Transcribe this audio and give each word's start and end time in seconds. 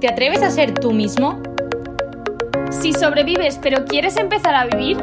¿Te 0.00 0.08
atreves 0.08 0.42
a 0.42 0.50
ser 0.50 0.74
tú 0.74 0.92
mismo? 0.92 1.42
Si 2.70 2.92
sobrevives 2.92 3.58
pero 3.62 3.84
quieres 3.84 4.16
empezar 4.16 4.54
a 4.54 4.64
vivir, 4.64 4.96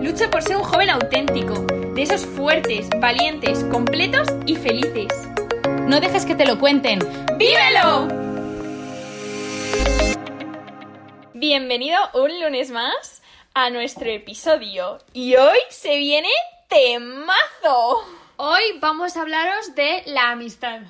lucha 0.00 0.30
por 0.30 0.42
ser 0.42 0.56
un 0.56 0.62
joven 0.62 0.90
auténtico, 0.90 1.54
de 1.94 2.02
esos 2.02 2.24
fuertes, 2.24 2.88
valientes, 3.00 3.64
completos 3.64 4.28
y 4.46 4.54
felices. 4.54 5.08
No 5.88 6.00
dejes 6.00 6.24
que 6.24 6.36
te 6.36 6.46
lo 6.46 6.58
cuenten. 6.60 7.00
¡Vívelo! 7.36 8.06
Bienvenido 11.34 11.98
un 12.14 12.40
lunes 12.40 12.70
más 12.70 13.22
a 13.54 13.70
nuestro 13.70 14.08
episodio. 14.08 14.98
Y 15.12 15.34
hoy 15.34 15.58
se 15.70 15.96
viene 15.96 16.28
temazo. 16.68 18.04
Hoy 18.36 18.62
vamos 18.80 19.16
a 19.16 19.22
hablaros 19.22 19.74
de 19.74 20.02
la 20.06 20.30
amistad. 20.30 20.82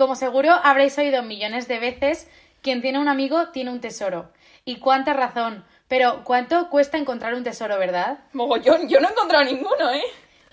Como 0.00 0.14
seguro 0.14 0.52
habréis 0.52 0.96
oído 0.96 1.22
millones 1.22 1.68
de 1.68 1.78
veces, 1.78 2.26
quien 2.62 2.80
tiene 2.80 2.98
un 2.98 3.06
amigo 3.06 3.48
tiene 3.48 3.70
un 3.70 3.82
tesoro. 3.82 4.30
Y 4.64 4.76
cuánta 4.76 5.12
razón. 5.12 5.62
Pero, 5.88 6.24
¿cuánto 6.24 6.70
cuesta 6.70 6.96
encontrar 6.96 7.34
un 7.34 7.44
tesoro, 7.44 7.78
verdad? 7.78 8.20
Mogollón, 8.32 8.88
yo 8.88 8.98
no 8.98 9.08
he 9.08 9.12
encontrado 9.12 9.44
ninguno, 9.44 9.90
¿eh? 9.92 10.02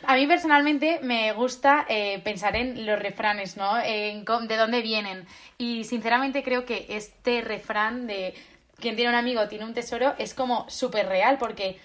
A 0.04 0.16
mí 0.16 0.28
personalmente 0.28 1.00
me 1.02 1.32
gusta 1.32 1.86
eh, 1.88 2.20
pensar 2.26 2.58
en 2.58 2.86
los 2.86 3.00
refranes, 3.00 3.56
¿no? 3.56 3.80
En 3.82 4.26
de 4.26 4.58
dónde 4.58 4.82
vienen. 4.82 5.26
Y 5.58 5.86
sinceramente 5.86 6.44
creo 6.44 6.66
que 6.66 6.86
este 6.90 7.40
refrán 7.40 8.06
de 8.06 8.34
quien 8.82 8.98
tiene 8.98 9.12
un 9.12 9.16
amigo 9.16 9.48
tiene 9.48 9.64
un 9.64 9.74
tesoro 9.74 10.14
es 10.18 10.34
como 10.34 10.70
súper 10.70 11.08
real 11.08 11.38
porque, 11.38 11.80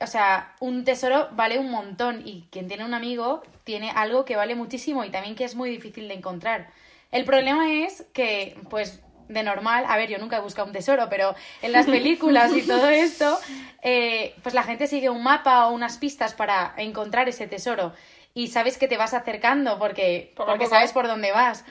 o 0.00 0.06
sea, 0.06 0.54
un 0.60 0.84
tesoro 0.84 1.28
vale 1.32 1.58
un 1.58 1.72
montón 1.72 2.22
y 2.24 2.46
quien 2.52 2.68
tiene 2.68 2.84
un 2.84 2.94
amigo 2.94 3.42
tiene 3.64 3.90
algo 3.90 4.24
que 4.24 4.36
vale 4.36 4.54
muchísimo 4.54 5.04
y 5.04 5.10
también 5.10 5.34
que 5.34 5.42
es 5.42 5.56
muy 5.56 5.70
difícil 5.70 6.06
de 6.06 6.14
encontrar. 6.14 6.68
El 7.10 7.24
problema 7.24 7.72
es 7.72 8.06
que, 8.12 8.58
pues, 8.68 9.02
de 9.28 9.42
normal, 9.42 9.84
a 9.88 9.96
ver, 9.96 10.08
yo 10.08 10.18
nunca 10.18 10.36
he 10.36 10.40
buscado 10.40 10.66
un 10.66 10.72
tesoro, 10.72 11.08
pero 11.08 11.34
en 11.62 11.72
las 11.72 11.86
películas 11.86 12.52
y 12.54 12.62
todo 12.62 12.88
esto, 12.88 13.38
eh, 13.82 14.34
pues 14.42 14.54
la 14.54 14.64
gente 14.64 14.86
sigue 14.86 15.08
un 15.08 15.22
mapa 15.22 15.66
o 15.66 15.72
unas 15.72 15.98
pistas 15.98 16.34
para 16.34 16.74
encontrar 16.76 17.28
ese 17.28 17.46
tesoro. 17.46 17.92
Y 18.34 18.48
sabes 18.48 18.76
que 18.76 18.88
te 18.88 18.96
vas 18.96 19.14
acercando 19.14 19.78
porque, 19.78 20.32
porque 20.36 20.66
sabes 20.66 20.92
por 20.92 21.06
dónde 21.06 21.32
vas. 21.32 21.64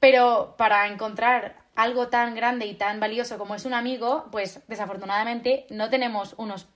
Pero 0.00 0.54
para 0.56 0.86
encontrar 0.86 1.56
algo 1.74 2.08
tan 2.08 2.34
grande 2.34 2.66
y 2.66 2.74
tan 2.74 3.00
valioso 3.00 3.38
como 3.38 3.54
es 3.54 3.64
un 3.64 3.74
amigo, 3.74 4.26
pues 4.30 4.60
desafortunadamente 4.68 5.66
no 5.70 5.90
tenemos 5.90 6.34
unos 6.36 6.66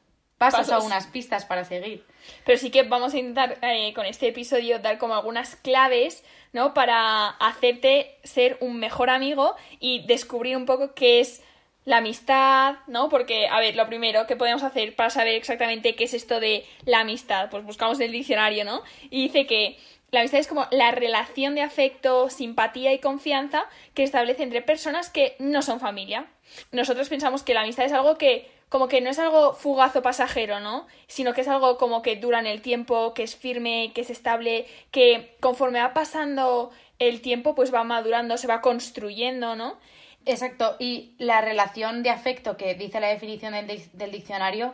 pasos, 0.51 0.69
o 0.71 0.85
unas 0.85 1.07
pistas 1.07 1.45
para 1.45 1.65
seguir. 1.65 2.05
Pero 2.45 2.59
sí 2.59 2.71
que 2.71 2.83
vamos 2.83 3.15
a 3.15 3.19
intentar 3.19 3.59
eh, 3.63 3.93
con 3.95 4.07
este 4.07 4.29
episodio 4.29 4.79
dar 4.79 4.99
como 4.99 5.15
algunas 5.15 5.57
claves, 5.57 6.25
¿no? 6.53 6.75
Para 6.75 7.29
hacerte 7.29 8.19
ser 8.25 8.57
un 8.61 8.79
mejor 8.79 9.11
amigo 9.11 9.55
y 9.81 10.07
descubrir 10.07 10.57
un 10.57 10.67
poco 10.67 10.95
qué 10.95 11.21
es 11.21 11.43
la 11.85 11.99
amistad, 11.99 12.77
¿no? 12.87 13.09
Porque, 13.09 13.49
a 13.49 13.59
ver, 13.61 13.75
lo 13.75 13.87
primero 13.87 14.27
que 14.27 14.37
podemos 14.37 14.63
hacer 14.63 14.95
para 14.95 15.11
saber 15.11 15.35
exactamente 15.35 15.95
qué 15.95 16.05
es 16.05 16.15
esto 16.15 16.39
de 16.39 16.65
la 16.85 17.01
amistad, 17.01 17.51
pues 17.51 17.65
buscamos 17.65 17.99
en 17.99 18.07
el 18.07 18.13
diccionario, 18.13 18.65
¿no? 18.65 18.83
Y 19.11 19.25
dice 19.25 19.47
que 19.47 19.79
la 20.13 20.21
amistad 20.21 20.41
es 20.41 20.47
como 20.47 20.67
la 20.71 20.91
relación 20.91 21.55
de 21.55 21.63
afecto, 21.63 22.29
simpatía 22.29 22.93
y 22.93 22.99
confianza 22.99 23.65
que 23.95 24.03
establece 24.03 24.43
entre 24.43 24.61
personas 24.63 25.09
que 25.09 25.35
no 25.39 25.63
son 25.63 25.81
familia. 25.81 26.27
Nosotros 26.71 27.09
pensamos 27.09 27.43
que 27.43 27.55
la 27.55 27.63
amistad 27.63 27.87
es 27.87 27.93
algo 27.93 28.19
que 28.19 28.49
como 28.73 28.89
que 28.89 29.03
no 29.03 29.11
es 29.11 29.19
algo 29.19 29.53
fugazo 29.53 30.01
pasajero, 30.01 30.59
¿no? 30.59 30.87
Sino 31.07 31.35
que 31.35 31.43
es 31.43 31.49
algo 31.49 31.77
como 31.77 32.01
que 32.01 32.17
dura 32.17 32.41
en 32.41 32.47
el 32.47 32.63
tiempo, 32.63 33.13
que 33.13 33.23
es 33.23 33.37
firme, 33.37 33.93
que 33.95 34.01
es 34.01 34.09
estable, 34.09 34.67
que 34.91 35.37
conforme 35.41 35.79
va 35.79 35.93
pasando 35.93 36.71
el 36.99 37.21
tiempo, 37.21 37.55
pues 37.55 37.73
va 37.73 37.85
madurando, 37.85 38.39
se 38.39 38.47
va 38.47 38.63
construyendo, 38.63 39.57
¿no? 39.57 39.77
Exacto, 40.25 40.77
y 40.79 41.13
la 41.19 41.43
relación 41.43 42.03
de 42.03 42.09
afecto 42.09 42.57
que 42.57 42.75
dice 42.75 42.99
la 42.99 43.09
definición 43.09 43.53
del, 43.53 43.83
del 43.93 44.11
diccionario 44.11 44.73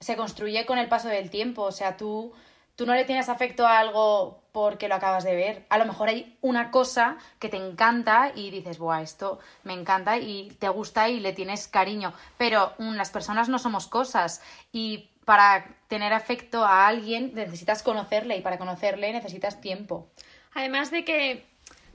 se 0.00 0.16
construye 0.16 0.66
con 0.66 0.78
el 0.78 0.88
paso 0.88 1.06
del 1.06 1.30
tiempo, 1.30 1.62
o 1.62 1.72
sea, 1.72 1.96
tú 1.96 2.32
tú 2.76 2.86
no 2.86 2.94
le 2.94 3.04
tienes 3.04 3.28
afecto 3.28 3.66
a 3.66 3.78
algo 3.78 4.42
porque 4.52 4.88
lo 4.88 4.94
acabas 4.94 5.24
de 5.24 5.34
ver. 5.34 5.66
A 5.70 5.78
lo 5.78 5.86
mejor 5.86 6.08
hay 6.08 6.38
una 6.42 6.70
cosa 6.70 7.16
que 7.38 7.48
te 7.48 7.56
encanta 7.56 8.32
y 8.34 8.50
dices, 8.50 8.78
buah, 8.78 9.02
esto 9.02 9.40
me 9.64 9.72
encanta 9.72 10.18
y 10.18 10.50
te 10.58 10.68
gusta 10.68 11.08
y 11.08 11.20
le 11.20 11.32
tienes 11.32 11.68
cariño. 11.68 12.12
Pero 12.38 12.74
mm, 12.78 12.94
las 12.94 13.10
personas 13.10 13.48
no 13.48 13.58
somos 13.58 13.86
cosas 13.86 14.42
y 14.72 15.10
para 15.24 15.66
tener 15.88 16.12
afecto 16.12 16.64
a 16.64 16.86
alguien 16.86 17.32
necesitas 17.34 17.82
conocerle 17.82 18.36
y 18.36 18.42
para 18.42 18.58
conocerle 18.58 19.12
necesitas 19.12 19.60
tiempo. 19.60 20.08
Además 20.54 20.90
de 20.90 21.04
que 21.04 21.44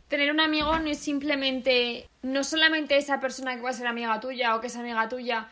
tener 0.08 0.32
un 0.32 0.42
amigo 0.42 0.78
no 0.78 0.90
es 0.90 1.00
simplemente, 1.00 2.10
no 2.22 2.44
solamente 2.44 2.98
esa 2.98 3.20
persona 3.20 3.56
que 3.56 3.62
va 3.62 3.70
a 3.70 3.74
ser 3.74 3.88
amiga 3.88 4.20
tuya 4.20 4.56
o 4.56 4.62
que 4.62 4.68
es 4.68 4.76
amiga 4.76 5.08
tuya 5.08 5.50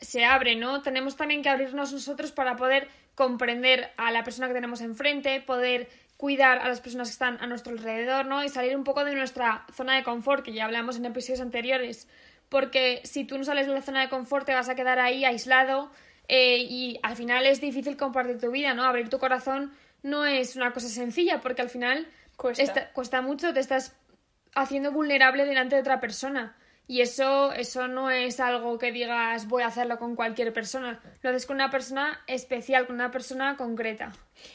se 0.00 0.24
abre, 0.24 0.56
¿no? 0.56 0.82
Tenemos 0.82 1.16
también 1.16 1.42
que 1.42 1.48
abrirnos 1.48 1.92
nosotros 1.92 2.32
para 2.32 2.56
poder 2.56 2.88
comprender 3.14 3.90
a 3.96 4.10
la 4.12 4.24
persona 4.24 4.48
que 4.48 4.54
tenemos 4.54 4.80
enfrente, 4.80 5.40
poder 5.40 5.88
cuidar 6.16 6.58
a 6.58 6.68
las 6.68 6.80
personas 6.80 7.08
que 7.08 7.12
están 7.12 7.38
a 7.40 7.46
nuestro 7.46 7.72
alrededor, 7.72 8.26
¿no? 8.26 8.44
Y 8.44 8.48
salir 8.48 8.76
un 8.76 8.84
poco 8.84 9.04
de 9.04 9.14
nuestra 9.14 9.64
zona 9.72 9.96
de 9.96 10.02
confort, 10.02 10.44
que 10.44 10.52
ya 10.52 10.64
hablamos 10.64 10.96
en 10.96 11.04
episodios 11.04 11.40
anteriores. 11.40 12.08
Porque 12.48 13.00
si 13.04 13.24
tú 13.24 13.38
no 13.38 13.44
sales 13.44 13.66
de 13.66 13.74
la 13.74 13.82
zona 13.82 14.00
de 14.00 14.08
confort, 14.08 14.46
te 14.46 14.54
vas 14.54 14.68
a 14.68 14.74
quedar 14.74 14.98
ahí 14.98 15.24
aislado 15.24 15.90
eh, 16.28 16.58
y 16.58 16.98
al 17.02 17.16
final 17.16 17.46
es 17.46 17.60
difícil 17.60 17.96
compartir 17.96 18.38
tu 18.38 18.50
vida, 18.50 18.74
¿no? 18.74 18.84
Abrir 18.84 19.08
tu 19.08 19.18
corazón 19.18 19.72
no 20.02 20.24
es 20.24 20.56
una 20.56 20.72
cosa 20.72 20.88
sencilla, 20.88 21.40
porque 21.40 21.62
al 21.62 21.70
final 21.70 22.06
cuesta, 22.36 22.90
cuesta 22.92 23.20
mucho, 23.20 23.52
te 23.52 23.60
estás 23.60 23.96
haciendo 24.54 24.92
vulnerable 24.92 25.44
delante 25.44 25.76
de 25.76 25.80
otra 25.80 26.00
persona. 26.00 26.56
Y 26.90 27.02
eso, 27.02 27.52
eso 27.52 27.86
no 27.86 28.10
es 28.10 28.40
algo 28.40 28.78
que 28.78 28.90
digas 28.92 29.46
voy 29.46 29.62
a 29.62 29.66
hacerlo 29.66 29.98
con 29.98 30.16
cualquier 30.16 30.54
persona. 30.54 31.00
Lo 31.20 31.30
haces 31.30 31.44
con 31.44 31.56
una 31.56 31.70
persona 31.70 32.18
especial, 32.26 32.86
con 32.86 32.96
una 32.96 33.10
persona 33.10 33.58
concreta. 33.58 34.10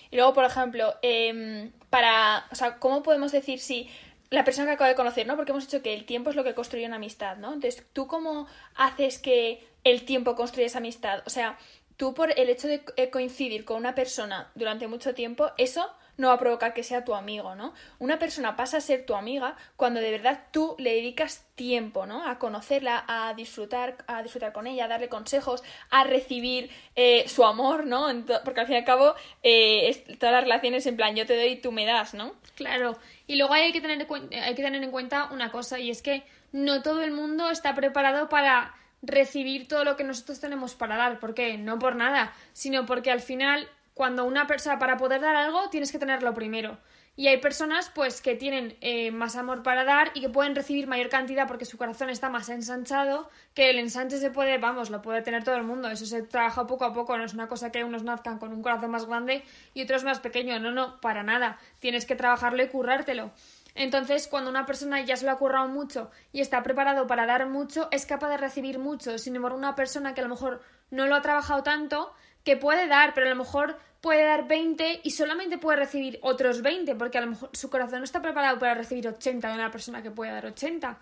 Y 0.10 0.16
luego, 0.16 0.34
por 0.34 0.44
ejemplo, 0.44 0.96
em, 1.04 1.72
para. 1.92 2.48
O 2.52 2.56
sea, 2.56 2.80
¿cómo 2.80 3.04
podemos 3.04 3.32
decir 3.32 3.60
si 3.60 3.88
la 4.32 4.44
persona 4.44 4.66
que 4.66 4.74
acabo 4.74 4.90
de 4.90 4.96
conocer, 4.96 5.28
¿no? 5.28 5.36
Porque 5.36 5.52
hemos 5.52 5.68
dicho 5.68 5.84
que 5.84 5.94
el 5.94 6.06
tiempo 6.06 6.32
es 6.32 6.36
lo 6.36 6.44
que 6.44 6.56
construye 6.56 6.88
una 6.88 6.96
amistad, 6.96 7.38
¿no? 7.38 7.54
Entonces, 7.54 7.86
¿tú 7.94 8.08
cómo 8.08 8.48
haces 8.76 9.20
que 9.20 9.68
el 9.84 10.06
tiempo 10.06 10.36
construya 10.36 10.66
esa 10.66 10.80
amistad? 10.80 11.22
O 11.28 11.30
sea, 11.30 11.60
tú 11.98 12.16
por 12.16 12.32
el 12.38 12.50
hecho 12.50 12.68
de 12.68 12.84
eh, 12.98 13.12
coincidir 13.12 13.64
con 13.64 13.78
una 13.78 13.94
persona 13.94 14.52
durante 14.56 14.88
mucho 14.88 15.14
tiempo, 15.14 15.52
eso 15.58 15.88
no 16.18 16.28
va 16.28 16.36
a 16.36 16.40
provocar 16.40 16.74
que 16.74 16.84
sea 16.84 17.04
tu 17.04 17.16
amigo, 17.16 17.56
¿no? 17.56 17.74
Una 18.00 18.20
persona 18.20 18.56
pasa 18.56 18.78
a 18.78 18.82
ser 18.82 19.06
tu 19.06 19.16
amiga 19.16 19.56
cuando 19.76 20.00
de 20.00 20.12
verdad 20.12 20.48
tú 20.52 20.76
le 20.78 20.94
dedicas 20.94 21.46
tiempo, 21.56 22.06
¿no? 22.06 22.28
A 22.28 22.40
conocerla, 22.40 23.04
a 23.08 23.34
disfrutar, 23.34 23.98
a 24.08 24.22
disfrutar 24.22 24.54
con 24.54 24.68
ella, 24.68 24.86
a 24.86 24.88
darle 24.88 25.10
consejos, 25.10 25.64
a 25.90 26.04
recibir 26.04 26.70
eh, 26.96 27.28
su 27.28 27.44
amor, 27.46 27.86
¿no? 27.86 28.08
Porque 28.44 28.62
al 28.62 28.68
fin 28.68 28.76
y 28.76 28.80
al 28.80 28.86
cabo 28.86 29.16
eh, 29.42 30.04
todas 30.20 30.34
las 30.34 30.44
relaciones 30.44 30.86
en 30.86 30.96
plan 30.96 31.16
yo 31.16 31.26
te 31.26 31.36
doy 31.36 31.54
y 31.54 31.62
tú 31.62 31.72
me 31.72 31.86
das, 31.86 32.14
¿no? 32.14 32.34
Claro. 32.56 32.98
Y 33.28 33.36
luego 33.36 33.54
hay 33.54 33.72
que 33.72 33.82
tener, 33.82 34.08
hay 34.10 34.56
que 34.56 34.64
tener 34.64 34.84
en 34.84 34.92
cuenta 34.92 35.30
una 35.32 35.52
cosa 35.52 35.80
y 35.80 35.90
es 35.90 36.02
que 36.02 36.24
no 36.52 36.82
todo 36.84 37.02
el 37.02 37.12
mundo 37.12 37.50
está 37.50 37.74
preparado 37.74 38.30
para 38.30 38.76
recibir 39.02 39.68
todo 39.68 39.84
lo 39.84 39.98
que 39.98 40.04
nosotros 40.04 40.40
tenemos 40.40 40.76
para 40.76 40.96
dar. 40.96 41.20
¿Por 41.20 41.34
qué? 41.34 41.58
No 41.58 41.80
por 41.80 41.96
nada, 41.96 42.34
sino 42.54 42.86
porque 42.86 43.12
al 43.12 43.22
final 43.22 43.68
cuando 43.94 44.26
una 44.26 44.48
persona, 44.48 44.80
para 44.80 44.98
poder 44.98 45.22
dar 45.22 45.36
algo, 45.36 45.70
tienes 45.70 45.92
que 45.92 46.00
tenerlo 46.00 46.34
primero. 46.34 46.78
Y 47.16 47.28
hay 47.28 47.38
personas, 47.38 47.92
pues, 47.94 48.22
que 48.22 48.34
tienen 48.34 48.76
eh, 48.82 49.12
más 49.12 49.36
amor 49.36 49.62
para 49.62 49.84
dar 49.84 50.10
y 50.16 50.22
que 50.22 50.30
pueden 50.30 50.56
recibir 50.56 50.88
mayor 50.88 51.10
cantidad 51.10 51.48
porque 51.48 51.66
su 51.66 51.78
corazón 51.78 52.10
está 52.10 52.30
más 52.30 52.50
ensanchado, 52.50 53.30
que 53.54 53.70
el 53.70 53.78
ensanche 53.78 54.18
se 54.18 54.32
puede, 54.32 54.58
vamos, 54.58 54.90
lo 54.90 55.04
puede 55.04 55.22
tener 55.22 55.44
todo 55.44 55.56
el 55.56 55.64
mundo. 55.64 55.90
Eso 55.90 56.08
se 56.08 56.24
trabaja 56.24 56.66
poco 56.66 56.86
a 56.86 56.94
poco, 56.94 57.16
no 57.16 57.24
es 57.24 57.36
una 57.36 57.48
cosa 57.48 57.72
que 57.72 57.84
unos 57.84 58.04
nazcan 58.04 58.40
con 58.40 58.52
un 58.52 58.64
corazón 58.64 58.90
más 58.90 59.06
grande 59.06 59.44
y 59.76 59.84
otros 59.84 60.04
más 60.04 60.20
pequeño. 60.20 60.60
No, 60.60 60.72
no, 60.72 61.00
para 61.02 61.22
nada. 61.22 61.60
Tienes 61.78 62.08
que 62.08 62.16
trabajarlo 62.16 62.64
y 62.64 62.70
currártelo. 62.70 63.32
Entonces, 63.76 64.28
cuando 64.28 64.50
una 64.50 64.66
persona 64.66 65.02
ya 65.02 65.16
se 65.16 65.26
lo 65.26 65.32
ha 65.32 65.38
currado 65.38 65.68
mucho 65.68 66.12
y 66.32 66.42
está 66.42 66.62
preparado 66.62 67.08
para 67.08 67.26
dar 67.26 67.48
mucho, 67.48 67.88
es 67.92 68.06
capaz 68.06 68.30
de 68.30 68.38
recibir 68.38 68.78
mucho. 68.78 69.18
Sin 69.18 69.36
embargo, 69.36 69.58
una 69.58 69.76
persona 69.76 70.14
que 70.14 70.22
a 70.22 70.24
lo 70.24 70.30
mejor 70.30 70.62
no 70.94 71.08
lo 71.08 71.16
ha 71.16 71.22
trabajado 71.22 71.64
tanto, 71.64 72.14
que 72.44 72.56
puede 72.56 72.88
dar, 72.88 73.14
pero 73.14 73.28
a 73.28 73.30
lo 73.30 73.36
mejor 73.36 73.78
puede 74.00 74.24
dar 74.24 74.48
20 74.48 75.02
y 75.04 75.12
solamente 75.12 75.58
puede 75.58 75.80
recibir 75.80 76.20
otros 76.22 76.62
20, 76.62 76.96
porque 76.96 77.18
a 77.18 77.22
lo 77.22 77.28
mejor 77.28 77.50
su 77.54 77.70
corazón 77.70 78.00
no 78.00 78.06
está 78.06 78.22
preparado 78.22 78.60
para 78.60 78.76
recibir 78.76 79.08
80 79.08 79.48
de 79.48 79.54
una 79.56 79.72
persona 79.72 80.04
que 80.04 80.12
puede 80.12 80.32
dar 80.32 80.46
80. 80.46 80.98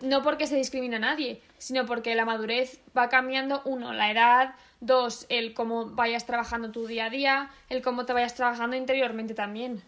No 0.00 0.22
porque 0.22 0.46
se 0.46 0.56
discrimina 0.56 0.98
a 0.98 1.00
nadie, 1.00 1.40
sino 1.58 1.86
porque 1.86 2.14
la 2.14 2.24
madurez 2.24 2.80
va 2.96 3.08
cambiando, 3.08 3.62
uno, 3.64 3.92
la 3.92 4.10
edad, 4.10 4.54
dos, 4.80 5.26
el 5.30 5.54
cómo 5.54 5.86
vayas 5.86 6.26
trabajando 6.26 6.70
tu 6.70 6.86
día 6.86 7.06
a 7.06 7.10
día, 7.10 7.50
el 7.70 7.82
cómo 7.82 8.04
te 8.04 8.12
vayas 8.12 8.34
trabajando 8.34 8.76
interiormente 8.76 9.34
también. 9.34 9.82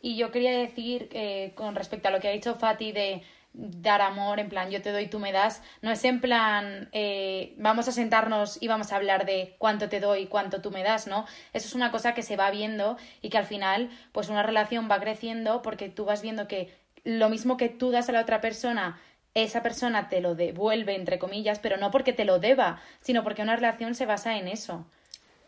Y 0.00 0.16
yo 0.16 0.32
quería 0.32 0.58
decir, 0.58 1.08
eh, 1.12 1.52
con 1.54 1.76
respecto 1.76 2.08
a 2.08 2.10
lo 2.10 2.20
que 2.20 2.28
ha 2.28 2.32
dicho 2.32 2.56
Fati 2.56 2.92
de 2.92 3.22
dar 3.54 4.00
amor, 4.00 4.40
en 4.40 4.48
plan 4.48 4.70
yo 4.70 4.80
te 4.80 4.92
doy, 4.92 5.08
tú 5.08 5.18
me 5.18 5.32
das, 5.32 5.62
no 5.82 5.90
es 5.90 6.02
en 6.04 6.20
plan 6.20 6.88
eh, 6.92 7.54
vamos 7.58 7.86
a 7.88 7.92
sentarnos 7.92 8.60
y 8.62 8.68
vamos 8.68 8.92
a 8.92 8.96
hablar 8.96 9.26
de 9.26 9.54
cuánto 9.58 9.88
te 9.88 10.00
doy, 10.00 10.26
cuánto 10.26 10.62
tú 10.62 10.70
me 10.70 10.82
das, 10.82 11.06
¿no? 11.06 11.26
Eso 11.52 11.66
es 11.66 11.74
una 11.74 11.90
cosa 11.90 12.14
que 12.14 12.22
se 12.22 12.36
va 12.36 12.50
viendo 12.50 12.96
y 13.20 13.28
que 13.28 13.38
al 13.38 13.46
final 13.46 13.90
pues 14.12 14.28
una 14.28 14.42
relación 14.42 14.88
va 14.90 15.00
creciendo 15.00 15.62
porque 15.62 15.88
tú 15.88 16.04
vas 16.04 16.22
viendo 16.22 16.48
que 16.48 16.74
lo 17.04 17.28
mismo 17.28 17.56
que 17.56 17.68
tú 17.68 17.90
das 17.90 18.08
a 18.08 18.12
la 18.12 18.20
otra 18.20 18.40
persona 18.40 19.00
esa 19.34 19.62
persona 19.62 20.08
te 20.08 20.20
lo 20.20 20.34
devuelve, 20.34 20.94
entre 20.94 21.18
comillas, 21.18 21.58
pero 21.58 21.76
no 21.76 21.90
porque 21.90 22.12
te 22.12 22.24
lo 22.24 22.38
deba, 22.38 22.80
sino 23.00 23.22
porque 23.22 23.42
una 23.42 23.56
relación 23.56 23.94
se 23.94 24.06
basa 24.06 24.36
en 24.36 24.48
eso. 24.48 24.86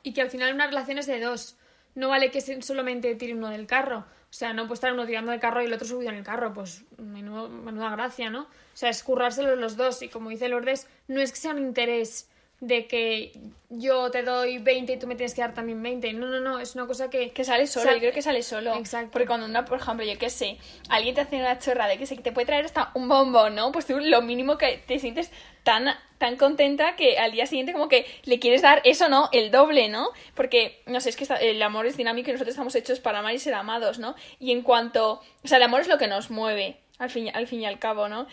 Y 0.02 0.12
que 0.12 0.22
al 0.22 0.30
final 0.30 0.54
una 0.54 0.66
relación 0.66 0.98
es 0.98 1.06
de 1.06 1.20
dos. 1.20 1.56
No 1.94 2.08
vale 2.08 2.30
que 2.30 2.40
solamente 2.40 3.14
tire 3.14 3.34
uno 3.34 3.50
del 3.50 3.66
carro. 3.66 4.06
O 4.34 4.36
sea, 4.36 4.52
no 4.52 4.64
puede 4.64 4.74
estar 4.74 4.92
uno 4.92 5.06
tirando 5.06 5.30
del 5.30 5.38
carro 5.38 5.62
y 5.62 5.66
el 5.66 5.72
otro 5.72 5.86
subido 5.86 6.10
en 6.10 6.16
el 6.16 6.24
carro. 6.24 6.52
Pues 6.52 6.82
menuda 6.98 7.90
gracia, 7.90 8.30
¿no? 8.30 8.40
O 8.40 8.76
sea, 8.76 8.90
es 8.90 9.04
currárselo 9.04 9.54
los 9.54 9.76
dos. 9.76 10.02
Y 10.02 10.08
como 10.08 10.30
dice 10.30 10.48
Lourdes, 10.48 10.88
no 11.06 11.20
es 11.20 11.30
que 11.30 11.38
sea 11.38 11.52
un 11.52 11.58
interés 11.58 12.28
de 12.58 12.88
que 12.88 13.30
yo 13.70 14.10
te 14.10 14.24
doy 14.24 14.58
20 14.58 14.92
y 14.92 14.98
tú 14.98 15.06
me 15.06 15.14
tienes 15.14 15.34
que 15.34 15.40
dar 15.40 15.54
también 15.54 15.80
20. 15.80 16.14
No, 16.14 16.26
no, 16.26 16.40
no, 16.40 16.58
es 16.58 16.74
una 16.74 16.88
cosa 16.88 17.10
que... 17.10 17.30
Que 17.30 17.44
sale 17.44 17.68
solo, 17.68 17.92
yo 17.92 18.00
creo 18.00 18.12
que 18.12 18.22
sale 18.22 18.42
solo. 18.42 18.74
Exacto. 18.74 19.10
Porque 19.12 19.28
cuando 19.28 19.46
una, 19.46 19.64
por 19.64 19.78
ejemplo, 19.78 20.04
yo 20.04 20.18
qué 20.18 20.30
sé, 20.30 20.58
alguien 20.88 21.14
te 21.14 21.20
hace 21.20 21.36
una 21.36 21.60
chorra 21.60 21.86
de 21.86 21.96
que 21.96 22.04
sé 22.04 22.16
que 22.16 22.22
te 22.22 22.32
puede 22.32 22.46
traer 22.46 22.64
hasta 22.64 22.90
un 22.94 23.08
bombón, 23.08 23.54
¿no? 23.54 23.70
Pues 23.70 23.86
tú 23.86 24.00
lo 24.00 24.20
mínimo 24.20 24.58
que 24.58 24.82
te 24.84 24.98
sientes 24.98 25.30
tan, 25.62 25.94
tan 26.24 26.36
contenta 26.36 26.96
que 26.96 27.18
al 27.18 27.32
día 27.32 27.44
siguiente 27.44 27.74
como 27.74 27.90
que 27.90 28.06
le 28.24 28.38
quieres 28.38 28.62
dar 28.62 28.80
eso, 28.84 29.10
¿no? 29.10 29.28
El 29.30 29.50
doble, 29.50 29.90
¿no? 29.90 30.08
Porque, 30.34 30.80
no 30.86 30.98
sé, 31.00 31.10
es 31.10 31.16
que 31.16 31.26
el 31.42 31.62
amor 31.62 31.84
es 31.84 31.98
dinámico 31.98 32.30
y 32.30 32.32
nosotros 32.32 32.54
estamos 32.54 32.74
hechos 32.74 32.98
para 32.98 33.18
amar 33.18 33.34
y 33.34 33.38
ser 33.38 33.52
amados, 33.52 33.98
¿no? 33.98 34.14
Y 34.38 34.52
en 34.52 34.62
cuanto... 34.62 35.20
O 35.44 35.48
sea, 35.48 35.58
el 35.58 35.64
amor 35.64 35.82
es 35.82 35.88
lo 35.88 35.98
que 35.98 36.06
nos 36.06 36.30
mueve, 36.30 36.78
al 36.98 37.10
fin, 37.10 37.30
al 37.34 37.46
fin 37.46 37.60
y 37.60 37.66
al 37.66 37.78
cabo, 37.78 38.08
¿no? 38.08 38.26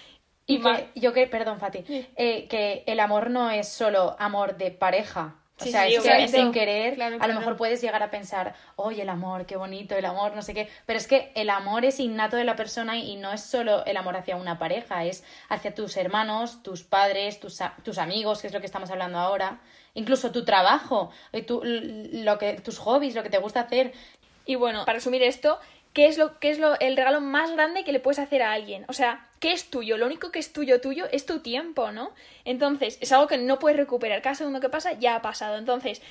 Y 0.45 0.61
que, 0.61 0.87
yo 0.95 1.11
que, 1.11 1.27
perdón, 1.27 1.59
Fati, 1.59 1.83
eh, 2.15 2.47
que 2.47 2.85
el 2.87 3.01
amor 3.01 3.29
no 3.29 3.51
es 3.51 3.67
solo 3.67 4.15
amor 4.19 4.55
de 4.55 4.71
pareja. 4.71 5.40
O 5.61 5.71
sea, 5.71 5.87
es 5.87 6.01
que 6.01 6.27
sin 6.27 6.51
querer, 6.51 7.01
a 7.01 7.27
lo 7.27 7.33
mejor 7.33 7.57
puedes 7.57 7.81
llegar 7.81 8.01
a 8.03 8.11
pensar, 8.11 8.55
oye, 8.75 9.01
el 9.03 9.09
amor, 9.09 9.45
qué 9.45 9.55
bonito, 9.55 9.95
el 9.95 10.05
amor, 10.05 10.35
no 10.35 10.41
sé 10.41 10.53
qué. 10.53 10.69
Pero 10.85 10.97
es 10.97 11.07
que 11.07 11.31
el 11.35 11.49
amor 11.49 11.85
es 11.85 11.99
innato 11.99 12.37
de 12.37 12.43
la 12.43 12.55
persona 12.55 12.97
y 12.97 13.15
no 13.15 13.31
es 13.31 13.41
solo 13.41 13.85
el 13.85 13.97
amor 13.97 14.17
hacia 14.17 14.35
una 14.35 14.59
pareja, 14.59 15.05
es 15.05 15.23
hacia 15.49 15.73
tus 15.73 15.97
hermanos, 15.97 16.63
tus 16.63 16.83
padres, 16.83 17.39
tus, 17.39 17.59
tus 17.83 17.97
amigos, 17.97 18.41
que 18.41 18.47
es 18.47 18.53
lo 18.53 18.59
que 18.59 18.65
estamos 18.65 18.89
hablando 18.91 19.19
ahora. 19.19 19.59
Incluso 19.93 20.31
tu 20.31 20.45
trabajo, 20.45 21.11
tu, 21.45 21.61
lo 21.63 22.37
que, 22.37 22.53
tus 22.61 22.79
hobbies, 22.79 23.15
lo 23.15 23.23
que 23.23 23.29
te 23.29 23.37
gusta 23.37 23.61
hacer. 23.61 23.93
Y 24.45 24.55
bueno, 24.55 24.85
para 24.85 24.97
resumir 24.97 25.21
esto, 25.23 25.59
¿qué 25.93 26.07
es, 26.07 26.17
lo, 26.17 26.39
qué 26.39 26.49
es 26.49 26.59
lo, 26.59 26.79
el 26.79 26.95
regalo 26.95 27.21
más 27.21 27.51
grande 27.51 27.83
que 27.83 27.91
le 27.91 27.99
puedes 27.99 28.19
hacer 28.19 28.41
a 28.41 28.53
alguien? 28.53 28.85
O 28.87 28.93
sea, 28.93 29.27
¿qué 29.39 29.51
es 29.51 29.69
tuyo? 29.69 29.97
Lo 29.97 30.05
único 30.05 30.31
que 30.31 30.39
es 30.39 30.53
tuyo, 30.53 30.81
tuyo, 30.81 31.05
es 31.11 31.25
tu 31.25 31.39
tiempo, 31.39 31.91
¿no? 31.91 32.11
Entonces, 32.45 32.97
es 33.01 33.11
algo 33.11 33.27
que 33.27 33.37
no 33.37 33.59
puedes 33.59 33.77
recuperar. 33.77 34.21
Cada 34.21 34.35
segundo 34.35 34.59
que 34.59 34.69
pasa 34.69 34.93
ya 34.93 35.15
ha 35.15 35.21
pasado. 35.21 35.57
Entonces, 35.57 36.01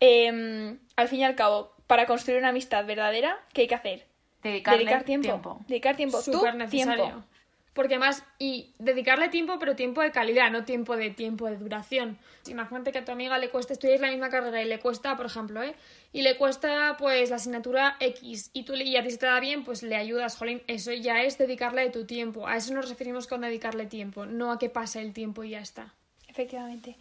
em, 0.00 0.78
al 0.96 1.08
fin 1.08 1.20
y 1.20 1.24
al 1.24 1.34
cabo, 1.34 1.72
para 1.86 2.06
construir 2.06 2.38
una 2.38 2.48
amistad 2.48 2.84
verdadera, 2.84 3.38
¿qué 3.52 3.62
hay 3.62 3.68
que 3.68 3.74
hacer? 3.74 4.06
Dedicar 4.42 5.04
tiempo. 5.04 5.60
Dedicar 5.68 5.96
tiempo. 5.96 6.20
Súper 6.22 6.54
necesario. 6.54 7.24
Porque 7.72 7.98
más, 7.98 8.24
y 8.38 8.74
dedicarle 8.78 9.28
tiempo, 9.28 9.58
pero 9.60 9.76
tiempo 9.76 10.00
de 10.00 10.10
calidad, 10.10 10.50
no 10.50 10.64
tiempo 10.64 10.96
de 10.96 11.10
tiempo 11.10 11.46
de 11.46 11.56
duración. 11.56 12.18
Imagínate 12.48 12.90
que 12.90 12.98
a 12.98 13.04
tu 13.04 13.12
amiga 13.12 13.38
le 13.38 13.50
cuesta, 13.50 13.72
estudiar 13.72 14.00
la 14.00 14.10
misma 14.10 14.28
carrera 14.28 14.60
y 14.60 14.66
le 14.66 14.80
cuesta, 14.80 15.16
por 15.16 15.26
ejemplo, 15.26 15.62
¿eh? 15.62 15.74
Y 16.12 16.22
le 16.22 16.36
cuesta, 16.36 16.96
pues, 16.98 17.30
la 17.30 17.36
asignatura 17.36 17.96
X, 18.00 18.50
y 18.52 18.64
tú 18.64 18.74
y 18.74 18.96
a 18.96 19.04
ti 19.04 19.10
se 19.10 19.18
te 19.18 19.26
da 19.26 19.38
bien, 19.38 19.62
pues 19.62 19.84
le 19.84 19.94
ayudas, 19.94 20.36
jolín, 20.36 20.62
eso 20.66 20.92
ya 20.92 21.22
es 21.22 21.38
dedicarle 21.38 21.82
de 21.82 21.90
tu 21.90 22.06
tiempo. 22.06 22.48
A 22.48 22.56
eso 22.56 22.74
nos 22.74 22.88
referimos 22.88 23.28
con 23.28 23.42
dedicarle 23.42 23.86
tiempo, 23.86 24.26
no 24.26 24.50
a 24.50 24.58
que 24.58 24.68
pase 24.68 25.00
el 25.00 25.12
tiempo 25.12 25.44
y 25.44 25.50
ya 25.50 25.60
está. 25.60 25.94
Efectivamente. 26.26 26.96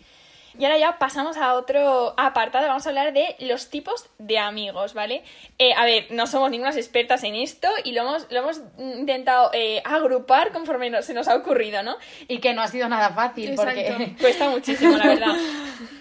Y 0.57 0.66
ahora 0.66 0.78
ya 0.78 0.98
pasamos 0.98 1.38
a 1.38 1.54
otro 1.54 2.13
apartado, 2.18 2.68
vamos 2.68 2.86
a 2.86 2.90
hablar 2.90 3.13
de 3.13 3.36
los 3.40 3.69
tipos 3.69 4.10
de 4.18 4.40
amigos, 4.40 4.94
¿vale? 4.94 5.24
Eh, 5.57 5.74
a 5.75 5.86
ver, 5.86 6.07
no 6.10 6.25
somos 6.25 6.50
ninguna 6.50 6.72
expertas 6.80 7.24
en 7.24 7.36
esto 7.36 7.68
y 7.84 7.92
lo 7.92 8.01
hemos, 8.01 8.28
lo 8.31 8.40
hemos 8.40 8.62
intentado 8.78 9.51
eh, 9.54 9.81
agrupar 9.86 10.51
conforme 10.51 11.01
se 11.04 11.13
nos 11.13 11.28
ha 11.28 11.36
ocurrido, 11.36 11.84
¿no? 11.84 11.98
Y 12.28 12.40
que 12.40 12.54
no 12.54 12.62
ha 12.62 12.68
sido 12.68 12.90
nada 12.90 13.12
fácil 13.12 13.54
porque 13.56 14.16
cuesta 14.22 14.50
muchísimo, 14.50 14.98
la 14.98 15.07
verdad. 15.07 15.36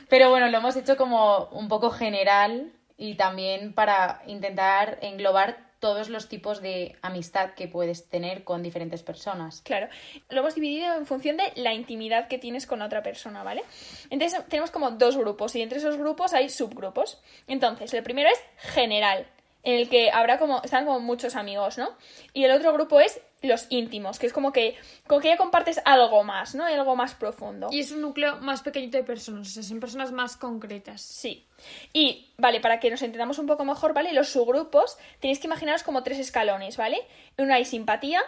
Pero 0.09 0.31
bueno, 0.31 0.49
lo 0.49 0.59
hemos 0.59 0.77
hecho 0.77 0.97
como 0.97 1.49
un 1.53 1.69
poco 1.69 1.91
general 1.91 2.73
y 2.97 3.15
también 3.15 3.75
para 3.75 4.23
intentar 4.27 4.99
englobar 5.03 5.68
todos 5.81 6.09
los 6.09 6.29
tipos 6.29 6.61
de 6.61 6.97
amistad 7.03 7.55
que 7.55 7.69
puedes 7.69 8.09
tener 8.09 8.45
con 8.45 8.63
diferentes 8.63 9.03
personas. 9.03 9.63
Claro, 9.63 9.89
lo 10.29 10.41
hemos 10.41 10.55
dividido 10.55 10.95
en 10.95 11.07
función 11.07 11.37
de 11.37 11.53
la 11.57 11.75
intimidad 11.75 12.29
que 12.29 12.39
tienes 12.39 12.67
con 12.67 12.83
otra 12.83 13.03
persona, 13.03 13.43
¿vale? 13.43 13.63
Entonces 14.11 14.43
tenemos 14.49 14.71
como 14.71 14.91
dos 14.93 15.17
grupos 15.17 15.55
y 15.57 15.63
entre 15.63 15.79
esos 15.79 15.97
grupos 15.97 16.33
hay 16.33 16.49
subgrupos. 16.49 17.21
Entonces, 17.47 17.93
el 17.95 18.03
primero 18.03 18.29
es 18.31 18.73
general, 18.73 19.27
en 19.69 19.75
el 19.75 19.91
que 19.91 20.11
habrá 20.11 20.39
como, 20.39 20.63
están 20.63 20.87
como 20.87 20.99
muchos 20.99 21.37
amigos, 21.37 21.77
¿no? 21.77 21.91
Y 22.33 22.45
el 22.45 22.53
otro 22.53 22.73
grupo 22.73 23.01
es 23.01 23.21
los 23.43 23.67
íntimos, 23.69 24.19
que 24.19 24.27
es 24.27 24.33
como 24.33 24.51
que 24.51 24.77
con 25.07 25.21
que 25.21 25.29
ya 25.29 25.37
compartes 25.37 25.83
algo 25.85 26.25
más, 26.25 26.55
¿no? 26.55 26.65
Algo 26.65 26.97
más 26.97 27.15
profundo. 27.15 27.69
Y 27.71 27.81
es 27.81 27.93
un 27.93 28.01
núcleo 28.01 28.39
más 28.39 28.63
pequeñito 28.63 28.97
de 28.97 29.05
personas, 29.05 29.49
o 29.49 29.51
sea, 29.51 29.63
son 29.63 29.79
personas 29.79 30.11
más 30.11 30.39
concretas. 30.39 31.03
Sí. 31.03 31.47
Y, 31.93 32.33
vale, 32.39 32.61
para 32.61 32.81
que 32.81 32.91
nos 32.91 33.03
entendamos 33.03 33.39
un 33.39 33.47
poco 33.47 33.67
mejor, 33.67 33.93
¿vale? 33.93 34.15
Los 34.15 34.31
subgrupos 34.31 34.97
tenéis 35.21 35.39
que 35.39 35.49
imaginaros 35.49 35.83
como 35.83 36.03
tres 36.03 36.19
escalones, 36.19 36.79
¿vale? 36.79 37.07
Uno 37.37 37.53
hay 37.53 37.67
simpatía, 37.67 38.23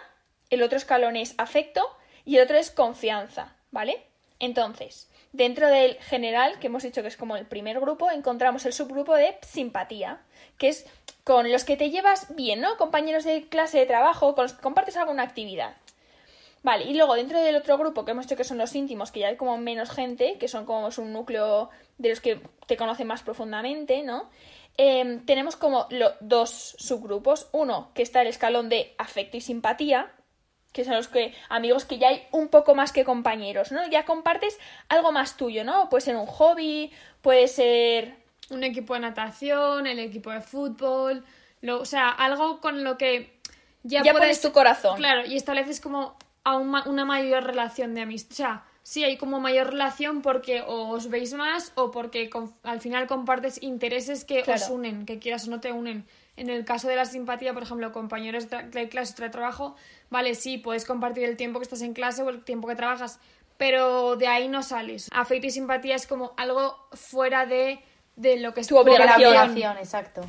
el 0.51 0.61
otro 0.61 0.77
escalón 0.77 1.15
es 1.15 1.33
afecto 1.39 1.81
y 2.23 2.35
el 2.35 2.43
otro 2.43 2.57
es 2.57 2.69
confianza, 2.69 3.55
¿vale? 3.71 4.05
Entonces, 4.37 5.09
dentro 5.33 5.67
del 5.69 5.95
general, 5.95 6.59
que 6.59 6.67
hemos 6.67 6.83
dicho 6.83 7.01
que 7.01 7.07
es 7.07 7.17
como 7.17 7.35
el 7.35 7.45
primer 7.45 7.79
grupo, 7.79 8.11
encontramos 8.11 8.65
el 8.65 8.73
subgrupo 8.73 9.15
de 9.15 9.37
simpatía, 9.41 10.21
que 10.57 10.69
es 10.69 10.85
con 11.23 11.51
los 11.51 11.63
que 11.63 11.77
te 11.77 11.89
llevas 11.89 12.35
bien, 12.35 12.61
¿no? 12.61 12.77
Compañeros 12.77 13.23
de 13.23 13.47
clase 13.47 13.79
de 13.79 13.85
trabajo, 13.85 14.35
con 14.35 14.45
los 14.45 14.53
que 14.53 14.61
compartes 14.61 14.97
alguna 14.97 15.23
actividad. 15.23 15.75
Vale, 16.63 16.85
y 16.85 16.93
luego 16.93 17.15
dentro 17.15 17.39
del 17.41 17.55
otro 17.55 17.77
grupo 17.77 18.05
que 18.05 18.11
hemos 18.11 18.25
dicho 18.25 18.37
que 18.37 18.43
son 18.43 18.59
los 18.59 18.75
íntimos, 18.75 19.11
que 19.11 19.21
ya 19.21 19.29
hay 19.29 19.35
como 19.35 19.57
menos 19.57 19.89
gente, 19.89 20.37
que 20.37 20.47
son 20.47 20.65
como 20.65 20.89
un 20.95 21.13
núcleo 21.13 21.69
de 21.97 22.09
los 22.09 22.21
que 22.21 22.39
te 22.67 22.77
conocen 22.77 23.07
más 23.07 23.23
profundamente, 23.23 24.03
¿no? 24.03 24.29
Em, 24.77 25.25
tenemos 25.25 25.55
como 25.55 25.87
dos 26.21 26.75
subgrupos. 26.77 27.49
Uno, 27.51 27.91
que 27.93 28.03
está 28.03 28.21
el 28.21 28.27
escalón 28.27 28.69
de 28.69 28.93
afecto 28.97 29.37
y 29.37 29.41
simpatía, 29.41 30.11
que 30.71 30.85
son 30.85 30.95
los 30.95 31.07
que 31.07 31.33
amigos 31.49 31.85
que 31.85 31.97
ya 31.97 32.09
hay 32.09 32.27
un 32.31 32.47
poco 32.47 32.75
más 32.75 32.91
que 32.91 33.03
compañeros, 33.03 33.71
¿no? 33.71 33.87
Ya 33.89 34.05
compartes 34.05 34.57
algo 34.87 35.11
más 35.11 35.37
tuyo, 35.37 35.63
¿no? 35.63 35.89
Puede 35.89 36.01
ser 36.01 36.15
un 36.15 36.27
hobby, 36.27 36.91
puede 37.21 37.47
ser 37.47 38.20
un 38.51 38.63
equipo 38.63 38.93
de 38.93 39.01
natación, 39.01 39.87
el 39.87 39.99
equipo 39.99 40.31
de 40.31 40.41
fútbol, 40.41 41.23
lo, 41.61 41.81
o 41.81 41.85
sea, 41.85 42.09
algo 42.09 42.59
con 42.59 42.83
lo 42.83 42.97
que 42.97 43.39
ya, 43.83 44.03
ya 44.03 44.13
pones 44.13 44.41
tu 44.41 44.51
corazón. 44.51 44.97
Claro, 44.97 45.25
y 45.25 45.35
estableces 45.35 45.81
como 45.81 46.17
una 46.85 47.05
mayor 47.05 47.43
relación 47.43 47.93
de 47.93 48.01
amistad. 48.01 48.31
O 48.31 48.35
sea, 48.35 48.65
sí 48.83 49.03
hay 49.03 49.17
como 49.17 49.39
mayor 49.39 49.71
relación 49.71 50.21
porque 50.21 50.63
os 50.65 51.09
veis 51.09 51.33
más 51.33 51.71
o 51.75 51.91
porque 51.91 52.29
al 52.63 52.81
final 52.81 53.07
compartes 53.07 53.61
intereses 53.61 54.25
que 54.25 54.41
os 54.41 54.69
unen, 54.69 55.05
que 55.05 55.19
quieras 55.19 55.47
o 55.47 55.51
no 55.51 55.59
te 55.59 55.71
unen. 55.71 56.05
En 56.37 56.49
el 56.49 56.65
caso 56.65 56.87
de 56.87 56.95
la 56.95 57.05
simpatía, 57.05 57.53
por 57.53 57.63
ejemplo, 57.63 57.91
compañeros 57.91 58.47
de 58.49 58.89
clase 58.89 59.13
o 59.19 59.21
de 59.21 59.29
trabajo, 59.29 59.75
vale, 60.09 60.33
sí, 60.33 60.57
puedes 60.57 60.85
compartir 60.85 61.25
el 61.25 61.37
tiempo 61.37 61.59
que 61.59 61.63
estás 61.63 61.81
en 61.81 61.93
clase 61.93 62.23
o 62.23 62.29
el 62.29 62.43
tiempo 62.43 62.67
que 62.67 62.75
trabajas, 62.75 63.19
pero 63.57 64.15
de 64.15 64.27
ahí 64.27 64.47
no 64.47 64.63
sales. 64.63 65.09
Afecto 65.13 65.47
y 65.47 65.51
simpatía 65.51 65.95
es 65.95 66.07
como 66.07 66.33
algo 66.37 66.87
fuera 66.93 67.45
de 67.45 67.83
de 68.15 68.37
lo 68.37 68.53
que 68.53 68.61
es 68.61 68.67
tu 68.67 68.77
obligación. 68.77 69.77
exacto. 69.77 70.21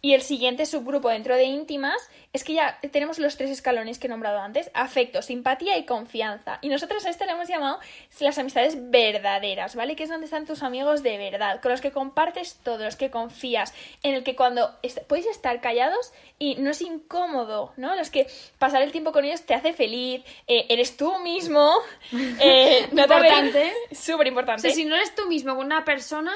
Y 0.00 0.14
el 0.14 0.22
siguiente 0.22 0.64
subgrupo 0.64 1.08
dentro 1.08 1.34
de 1.34 1.44
íntimas 1.44 2.08
es 2.32 2.44
que 2.44 2.54
ya 2.54 2.78
tenemos 2.92 3.18
los 3.18 3.36
tres 3.36 3.50
escalones 3.50 3.98
que 3.98 4.06
he 4.06 4.10
nombrado 4.10 4.38
antes, 4.38 4.70
afecto, 4.72 5.22
simpatía 5.22 5.76
y 5.76 5.86
confianza. 5.86 6.58
Y 6.62 6.68
nosotros 6.68 7.04
a 7.04 7.10
este 7.10 7.26
le 7.26 7.32
hemos 7.32 7.48
llamado 7.48 7.80
las 8.20 8.38
amistades 8.38 8.90
verdaderas, 8.90 9.74
¿vale? 9.74 9.96
Que 9.96 10.04
es 10.04 10.08
donde 10.08 10.26
están 10.26 10.46
tus 10.46 10.62
amigos 10.62 11.02
de 11.02 11.18
verdad, 11.18 11.60
con 11.60 11.72
los 11.72 11.80
que 11.80 11.90
compartes 11.90 12.60
todo, 12.62 12.84
los 12.84 12.94
que 12.94 13.10
confías, 13.10 13.74
en 14.04 14.14
el 14.14 14.22
que 14.22 14.36
cuando 14.36 14.70
podéis 15.08 15.26
estar 15.26 15.60
callados 15.60 16.12
y 16.38 16.54
no 16.56 16.70
es 16.70 16.80
incómodo, 16.80 17.72
¿no? 17.76 17.96
Los 17.96 18.10
que 18.10 18.28
pasar 18.58 18.82
el 18.82 18.92
tiempo 18.92 19.10
con 19.10 19.24
ellos 19.24 19.42
te 19.42 19.54
hace 19.54 19.72
feliz, 19.72 20.22
eh, 20.46 20.66
eres 20.68 20.96
tú 20.96 21.18
mismo. 21.20 21.72
Eh, 22.40 22.86
importante. 22.90 23.72
Súper 23.90 24.26
importante. 24.26 24.70
si 24.70 24.84
no 24.84 24.94
eres 24.94 25.14
tú 25.14 25.26
mismo 25.28 25.56
con 25.56 25.66
una 25.66 25.84
persona, 25.84 26.32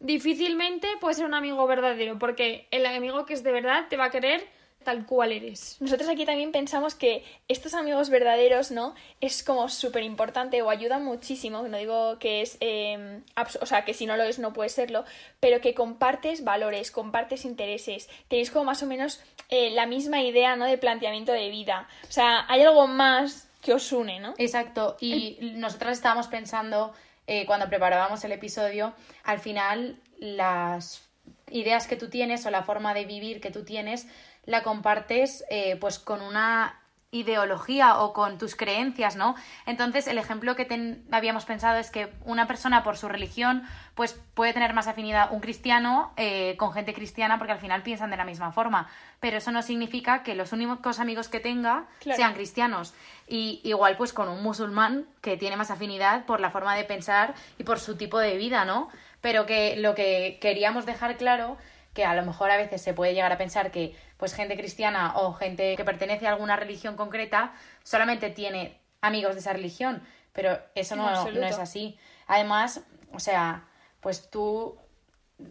difícilmente 0.00 0.88
puede 1.00 1.14
ser 1.14 1.26
un 1.26 1.34
amigo 1.34 1.66
verdadero, 1.66 2.18
porque 2.18 2.66
el 2.70 2.84
amigo 2.86 3.26
que 3.26 3.34
es 3.34 3.42
de 3.42 3.52
verdad 3.52 3.86
te 3.88 3.96
va 3.96 4.06
a 4.06 4.10
querer 4.10 4.48
tal 4.84 5.04
cual 5.04 5.32
eres. 5.32 5.76
Nosotros 5.80 6.08
aquí 6.08 6.24
también 6.24 6.52
pensamos 6.52 6.94
que 6.94 7.22
estos 7.48 7.74
amigos 7.74 8.08
verdaderos, 8.08 8.70
¿no? 8.70 8.94
Es 9.20 9.42
como 9.42 9.68
súper 9.68 10.02
importante 10.02 10.62
o 10.62 10.70
ayuda 10.70 10.98
muchísimo, 10.98 11.62
no 11.68 11.76
digo 11.76 12.18
que 12.18 12.40
es, 12.40 12.56
em, 12.60 13.22
o 13.60 13.66
sea, 13.66 13.84
que 13.84 13.92
si 13.92 14.06
no 14.06 14.16
lo 14.16 14.22
es 14.22 14.38
no 14.38 14.52
puede 14.52 14.70
serlo, 14.70 15.04
pero 15.38 15.60
que 15.60 15.74
compartes 15.74 16.44
valores, 16.44 16.90
compartes 16.90 17.44
intereses, 17.44 18.08
tenéis 18.28 18.50
como 18.50 18.64
más 18.64 18.82
o 18.82 18.86
menos 18.86 19.20
eh, 19.50 19.70
la 19.70 19.86
misma 19.86 20.22
idea, 20.22 20.56
¿no? 20.56 20.64
De 20.64 20.78
planteamiento 20.78 21.32
de 21.32 21.50
vida. 21.50 21.86
O 22.08 22.12
sea, 22.12 22.46
hay 22.48 22.62
algo 22.62 22.86
más 22.86 23.48
que 23.60 23.74
os 23.74 23.92
une, 23.92 24.18
¿no? 24.18 24.34
Exacto, 24.38 24.96
y 25.00 25.52
nosotras 25.56 25.98
estábamos 25.98 26.28
pensando 26.28 26.94
eh, 27.32 27.46
cuando 27.46 27.68
preparábamos 27.68 28.24
el 28.24 28.32
episodio, 28.32 28.92
al 29.22 29.38
final 29.38 30.00
las 30.18 31.08
ideas 31.48 31.86
que 31.86 31.94
tú 31.94 32.10
tienes 32.10 32.44
o 32.44 32.50
la 32.50 32.64
forma 32.64 32.92
de 32.92 33.04
vivir 33.04 33.40
que 33.40 33.52
tú 33.52 33.64
tienes 33.64 34.08
la 34.46 34.64
compartes 34.64 35.44
eh, 35.48 35.76
pues 35.76 36.00
con 36.00 36.22
una 36.22 36.80
ideología 37.12 37.98
o 38.00 38.12
con 38.12 38.38
tus 38.38 38.54
creencias, 38.54 39.16
¿no? 39.16 39.34
Entonces, 39.66 40.06
el 40.06 40.16
ejemplo 40.18 40.54
que 40.54 40.64
ten- 40.64 41.04
habíamos 41.10 41.44
pensado 41.44 41.78
es 41.78 41.90
que 41.90 42.12
una 42.24 42.46
persona 42.46 42.82
por 42.84 42.96
su 42.96 43.08
religión, 43.08 43.64
pues 43.94 44.12
puede 44.34 44.52
tener 44.52 44.74
más 44.74 44.86
afinidad 44.86 45.32
un 45.32 45.40
cristiano 45.40 46.12
eh, 46.16 46.56
con 46.56 46.72
gente 46.72 46.94
cristiana 46.94 47.38
porque 47.38 47.52
al 47.52 47.58
final 47.58 47.82
piensan 47.82 48.10
de 48.10 48.16
la 48.16 48.24
misma 48.24 48.52
forma. 48.52 48.88
Pero 49.18 49.38
eso 49.38 49.50
no 49.50 49.62
significa 49.62 50.22
que 50.22 50.34
los 50.34 50.52
únicos 50.52 51.00
amigos 51.00 51.28
que 51.28 51.40
tenga 51.40 51.86
Claro. 51.98 52.16
sean 52.16 52.34
cristianos. 52.34 52.94
Y 53.26 53.60
igual, 53.64 53.96
pues 53.96 54.12
con 54.12 54.28
un 54.28 54.42
musulmán 54.42 55.06
que 55.20 55.36
tiene 55.36 55.56
más 55.56 55.70
afinidad 55.70 56.24
por 56.26 56.40
la 56.40 56.50
forma 56.50 56.74
de 56.76 56.84
pensar 56.84 57.34
y 57.58 57.64
por 57.64 57.80
su 57.80 57.96
tipo 57.96 58.18
de 58.18 58.36
vida, 58.36 58.64
¿no? 58.64 58.88
Pero 59.20 59.46
que 59.46 59.76
lo 59.76 59.94
que 59.94 60.38
queríamos 60.40 60.86
dejar 60.86 61.16
claro 61.16 61.58
que 61.92 62.04
a 62.04 62.14
lo 62.14 62.24
mejor 62.24 62.50
a 62.50 62.56
veces 62.56 62.82
se 62.82 62.94
puede 62.94 63.14
llegar 63.14 63.32
a 63.32 63.38
pensar 63.38 63.70
que 63.70 63.96
pues 64.16 64.34
gente 64.34 64.56
cristiana 64.56 65.14
o 65.16 65.32
gente 65.32 65.76
que 65.76 65.84
pertenece 65.84 66.26
a 66.26 66.30
alguna 66.30 66.56
religión 66.56 66.96
concreta 66.96 67.52
solamente 67.82 68.30
tiene 68.30 68.78
amigos 69.00 69.34
de 69.34 69.40
esa 69.40 69.52
religión, 69.52 70.02
pero 70.32 70.58
eso 70.74 70.96
no, 70.96 71.30
no 71.30 71.46
es 71.46 71.58
así. 71.58 71.98
Además, 72.26 72.82
o 73.12 73.18
sea, 73.18 73.64
pues 74.00 74.30
tú 74.30 74.78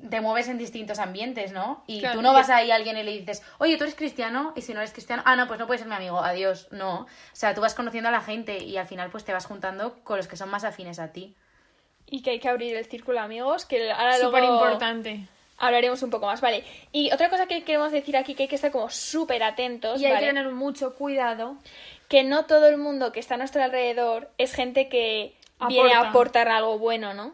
te 0.10 0.22
mueves 0.22 0.48
en 0.48 0.58
distintos 0.58 1.00
ambientes, 1.00 1.51
¿no? 1.51 1.84
Y 1.88 2.00
Claro, 2.00 2.15
tú 2.15 2.22
no 2.22 2.34
vas 2.34 2.50
ahí 2.50 2.72
a 2.72 2.75
alguien 2.75 2.98
y 2.98 3.03
le 3.03 3.12
dices, 3.12 3.43
oye, 3.58 3.77
tú 3.77 3.84
eres 3.84 3.96
cristiano, 3.96 4.53
y 4.55 4.62
si 4.62 4.74
no 4.74 4.79
eres 4.79 4.91
cristiano, 4.91 5.24
ah, 5.25 5.36
no, 5.36 5.48
pues 5.48 5.60
no 5.60 5.67
puedes 5.67 5.81
ser 5.81 5.89
mi 5.89 5.96
amigo, 5.96 6.19
adiós, 6.19 6.67
no. 6.72 7.01
O 7.01 7.08
sea, 7.34 7.53
tú 7.53 7.62
vas 7.62 7.74
conociendo 7.74 8.10
a 8.10 8.12
la 8.12 8.22
gente 8.22 8.63
y 8.63 8.77
al 8.77 8.88
final 8.88 9.10
pues 9.10 9.25
te 9.25 9.34
vas 9.34 9.46
juntando 9.46 10.00
con 10.03 10.17
los 10.17 10.27
que 10.27 10.38
son 10.38 10.50
más 10.50 10.63
afines 10.63 11.00
a 11.00 11.12
ti. 11.12 11.36
Y 12.05 12.22
que 12.22 12.31
hay 12.31 12.39
que 12.39 12.50
abrir 12.50 12.75
el 12.75 12.86
círculo 12.86 13.19
de 13.19 13.25
amigos, 13.25 13.65
que 13.65 13.91
ahora 13.91 14.17
luego 14.17 14.38
Súper 14.38 14.43
importante. 14.43 15.27
Hablaremos 15.60 16.01
un 16.04 16.10
poco 16.10 16.25
más, 16.25 16.42
vale. 16.42 16.63
Y 16.92 17.12
otra 17.12 17.30
cosa 17.30 17.46
que 17.46 17.63
queremos 17.63 17.92
decir 17.92 18.18
aquí, 18.18 18.34
que 18.36 18.44
hay 18.44 18.50
que 18.50 18.56
estar 18.56 18.72
como 18.72 18.89
súper 18.89 19.44
atentos, 19.44 20.01
Y 20.01 20.06
hay 20.06 20.13
¿vale? 20.13 20.25
que 20.28 20.34
tener 20.34 20.51
mucho 20.51 20.96
cuidado. 20.96 21.58
que 22.08 22.24
no 22.24 22.46
todo 22.46 22.68
el 22.68 22.78
mundo 22.78 23.12
que 23.12 23.20
está 23.20 23.36
a 23.36 23.38
nuestro 23.38 23.62
alrededor 23.63 24.32
es 24.38 24.54
gente 24.54 24.89
que 24.89 25.36
viene 25.68 25.92
a 25.94 25.98
Aporta. 25.98 26.10
aportar 26.10 26.48
algo 26.50 26.80
bueno, 26.80 27.13
¿no? 27.13 27.34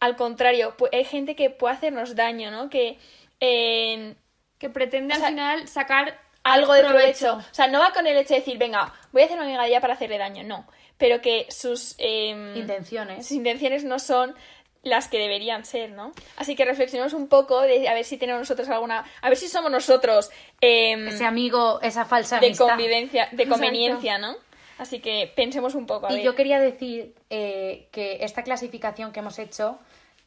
Al 0.00 0.16
contrario, 0.16 0.74
hay 0.92 1.04
gente 1.04 1.36
que 1.36 1.50
puede 1.50 1.74
hacernos 1.74 2.16
daño, 2.16 2.50
¿no? 2.50 2.68
Que 2.70 2.98
eh, 3.40 4.14
Que 4.58 4.70
pretende 4.70 5.14
sea, 5.14 5.26
al 5.28 5.32
final 5.32 5.68
sacar 5.68 6.18
algo 6.42 6.72
de 6.72 6.82
provecho. 6.84 7.34
O 7.34 7.54
sea, 7.54 7.66
no 7.68 7.78
va 7.80 7.92
con 7.92 8.06
el 8.06 8.16
hecho 8.16 8.34
de 8.34 8.40
decir, 8.40 8.58
venga, 8.58 8.92
voy 9.12 9.22
a 9.22 9.24
hacer 9.26 9.36
una 9.36 9.46
amiga 9.46 9.66
ella 9.66 9.80
para 9.80 9.94
hacerle 9.94 10.18
daño, 10.18 10.42
no. 10.44 10.66
Pero 10.96 11.20
que 11.20 11.46
sus, 11.50 11.94
eh, 11.98 12.30
Intenciones. 12.56 13.26
sus 13.26 13.36
intenciones 13.36 13.84
no 13.84 13.98
son 14.00 14.34
las 14.82 15.08
que 15.08 15.18
deberían 15.18 15.64
ser, 15.64 15.90
¿no? 15.90 16.12
Así 16.36 16.54
que 16.56 16.64
reflexionemos 16.64 17.12
un 17.12 17.28
poco 17.28 17.60
de 17.62 17.88
a 17.88 17.94
ver 17.94 18.04
si 18.04 18.16
tenemos 18.16 18.40
nosotros 18.40 18.68
alguna... 18.68 19.04
A 19.20 19.28
ver 19.28 19.36
si 19.36 19.48
somos 19.48 19.70
nosotros 19.70 20.30
eh, 20.60 21.08
Ese 21.08 21.24
amigo, 21.24 21.80
esa 21.82 22.04
falsa 22.04 22.38
de 22.40 22.46
amistad. 22.46 22.68
convivencia, 22.68 23.26
de 23.26 23.42
Exacto. 23.42 23.50
conveniencia, 23.52 24.18
¿no? 24.18 24.36
Así 24.78 25.00
que 25.00 25.32
pensemos 25.34 25.74
un 25.74 25.86
poco. 25.86 26.06
A 26.06 26.12
Y 26.12 26.16
ver. 26.16 26.24
yo 26.24 26.34
quería 26.36 26.60
decir 26.60 27.14
eh, 27.30 27.88
que 27.90 28.18
esta 28.24 28.44
clasificación 28.44 29.10
que 29.12 29.18
hemos 29.20 29.38
hecho, 29.40 29.78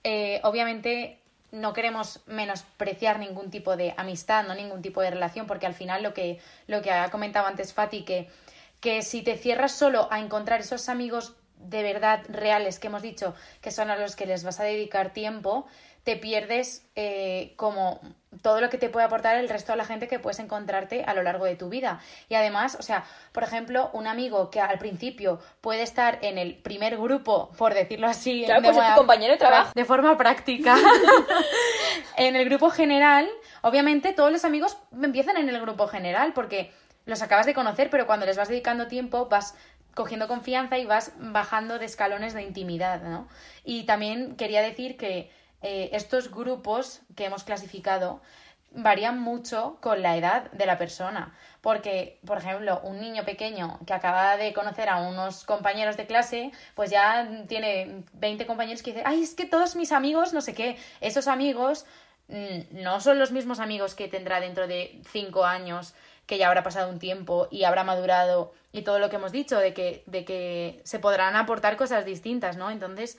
eh, 0.03 0.41
obviamente 0.43 1.17
no 1.51 1.72
queremos 1.74 2.20
menospreciar 2.27 3.20
ningún 3.20 3.50
tipo 3.50 3.75
de 3.77 3.93
amistad, 3.98 4.46
no 4.46 4.53
ningún 4.53 4.81
tipo 4.81 5.01
de 5.01 5.12
relación, 5.12 5.48
porque 5.48 5.65
al 5.65 5.74
final 5.74 6.03
lo 6.03 6.13
que, 6.13 6.39
lo 6.67 6.81
que 6.81 6.91
ha 6.91 7.10
comentado 7.12 7.48
antes 7.48 7.74
Fati, 7.74 8.03
que, 8.03 8.27
que 8.81 9.01
si 9.01 9.22
te 9.22 9.38
cierras 9.38 9.72
solo 9.74 10.08
a 10.12 10.20
encontrar 10.20 10.60
esos 10.62 10.89
amigos 10.89 11.34
de 11.63 11.83
verdad 11.83 12.21
reales 12.29 12.79
que 12.79 12.87
hemos 12.87 13.01
dicho, 13.01 13.33
que 13.61 13.71
son 13.71 13.89
a 13.89 13.95
los 13.95 14.15
que 14.15 14.25
les 14.25 14.43
vas 14.43 14.59
a 14.59 14.63
dedicar 14.63 15.13
tiempo, 15.13 15.65
te 16.03 16.15
pierdes 16.15 16.83
eh, 16.95 17.53
como 17.57 17.99
todo 18.41 18.61
lo 18.61 18.69
que 18.69 18.77
te 18.77 18.89
puede 18.89 19.05
aportar 19.05 19.37
el 19.37 19.49
resto 19.49 19.73
de 19.73 19.77
la 19.77 19.85
gente 19.85 20.07
que 20.07 20.17
puedes 20.17 20.39
encontrarte 20.39 21.03
a 21.03 21.13
lo 21.13 21.21
largo 21.21 21.45
de 21.45 21.55
tu 21.55 21.69
vida. 21.69 21.99
Y 22.27 22.35
además, 22.35 22.75
o 22.79 22.81
sea, 22.81 23.03
por 23.33 23.43
ejemplo, 23.43 23.89
un 23.93 24.07
amigo 24.07 24.49
que 24.49 24.59
al 24.59 24.79
principio 24.79 25.39
puede 25.59 25.83
estar 25.83 26.17
en 26.21 26.37
el 26.37 26.55
primer 26.55 26.97
grupo, 26.97 27.51
por 27.57 27.73
decirlo 27.73 28.07
así, 28.07 28.43
Claro, 28.45 28.61
de 28.61 28.71
pues 28.71 28.83
es 28.83 28.91
tu 28.93 28.97
compañero 28.97 29.33
de 29.33 29.37
trabajo. 29.37 29.71
de 29.75 29.85
forma 29.85 30.17
práctica. 30.17 30.75
en 32.17 32.35
el 32.35 32.45
grupo 32.45 32.69
general, 32.69 33.29
obviamente 33.61 34.13
todos 34.13 34.31
los 34.31 34.45
amigos 34.45 34.77
empiezan 35.03 35.37
en 35.37 35.49
el 35.49 35.61
grupo 35.61 35.87
general 35.87 36.33
porque 36.33 36.71
los 37.05 37.21
acabas 37.21 37.45
de 37.45 37.53
conocer, 37.53 37.89
pero 37.89 38.07
cuando 38.07 38.25
les 38.25 38.37
vas 38.37 38.47
dedicando 38.47 38.87
tiempo 38.87 39.27
vas 39.27 39.55
cogiendo 39.95 40.27
confianza 40.27 40.77
y 40.77 40.86
vas 40.86 41.13
bajando 41.17 41.79
de 41.79 41.86
escalones 41.86 42.33
de 42.33 42.43
intimidad, 42.43 43.01
¿no? 43.01 43.27
Y 43.63 43.83
también 43.83 44.36
quería 44.36 44.62
decir 44.62 44.98
que 44.98 45.31
eh, 45.62 45.89
estos 45.93 46.31
grupos 46.31 47.01
que 47.15 47.25
hemos 47.25 47.43
clasificado 47.43 48.21
varían 48.71 49.19
mucho 49.19 49.77
con 49.81 50.01
la 50.01 50.17
edad 50.17 50.50
de 50.51 50.65
la 50.65 50.77
persona. 50.77 51.36
Porque, 51.62 52.19
por 52.25 52.38
ejemplo, 52.38 52.79
un 52.83 53.00
niño 53.00 53.24
pequeño 53.25 53.79
que 53.86 53.93
acaba 53.93 54.38
de 54.38 54.53
conocer 54.53 54.89
a 54.89 54.98
unos 54.98 55.43
compañeros 55.43 55.98
de 55.98 56.07
clase, 56.07 56.51
pues 56.74 56.89
ya 56.89 57.45
tiene 57.48 58.03
20 58.13 58.45
compañeros 58.48 58.81
que 58.81 58.91
dicen, 58.91 59.05
ay, 59.05 59.21
es 59.21 59.36
que 59.36 59.45
todos 59.45 59.75
mis 59.75 59.91
amigos, 59.91 60.33
no 60.33 60.41
sé 60.41 60.53
qué, 60.55 60.77
esos 61.01 61.27
amigos 61.27 61.86
mm, 62.29 62.81
no 62.81 63.00
son 63.01 63.19
los 63.19 63.31
mismos 63.31 63.60
amigos 63.60 63.93
que 63.93 64.07
tendrá 64.07 64.39
dentro 64.39 64.67
de 64.67 65.01
5 65.12 65.45
años, 65.45 65.93
que 66.31 66.38
ya 66.38 66.47
habrá 66.47 66.63
pasado 66.63 66.89
un 66.89 66.97
tiempo 66.97 67.50
y 67.51 67.65
habrá 67.65 67.83
madurado 67.83 68.53
y 68.71 68.83
todo 68.83 69.00
lo 69.00 69.09
que 69.09 69.17
hemos 69.17 69.33
dicho, 69.33 69.59
de 69.59 69.73
que, 69.73 70.01
de 70.05 70.23
que 70.23 70.79
se 70.85 70.97
podrán 70.97 71.35
aportar 71.35 71.75
cosas 71.75 72.05
distintas, 72.05 72.55
¿no? 72.55 72.71
Entonces, 72.71 73.17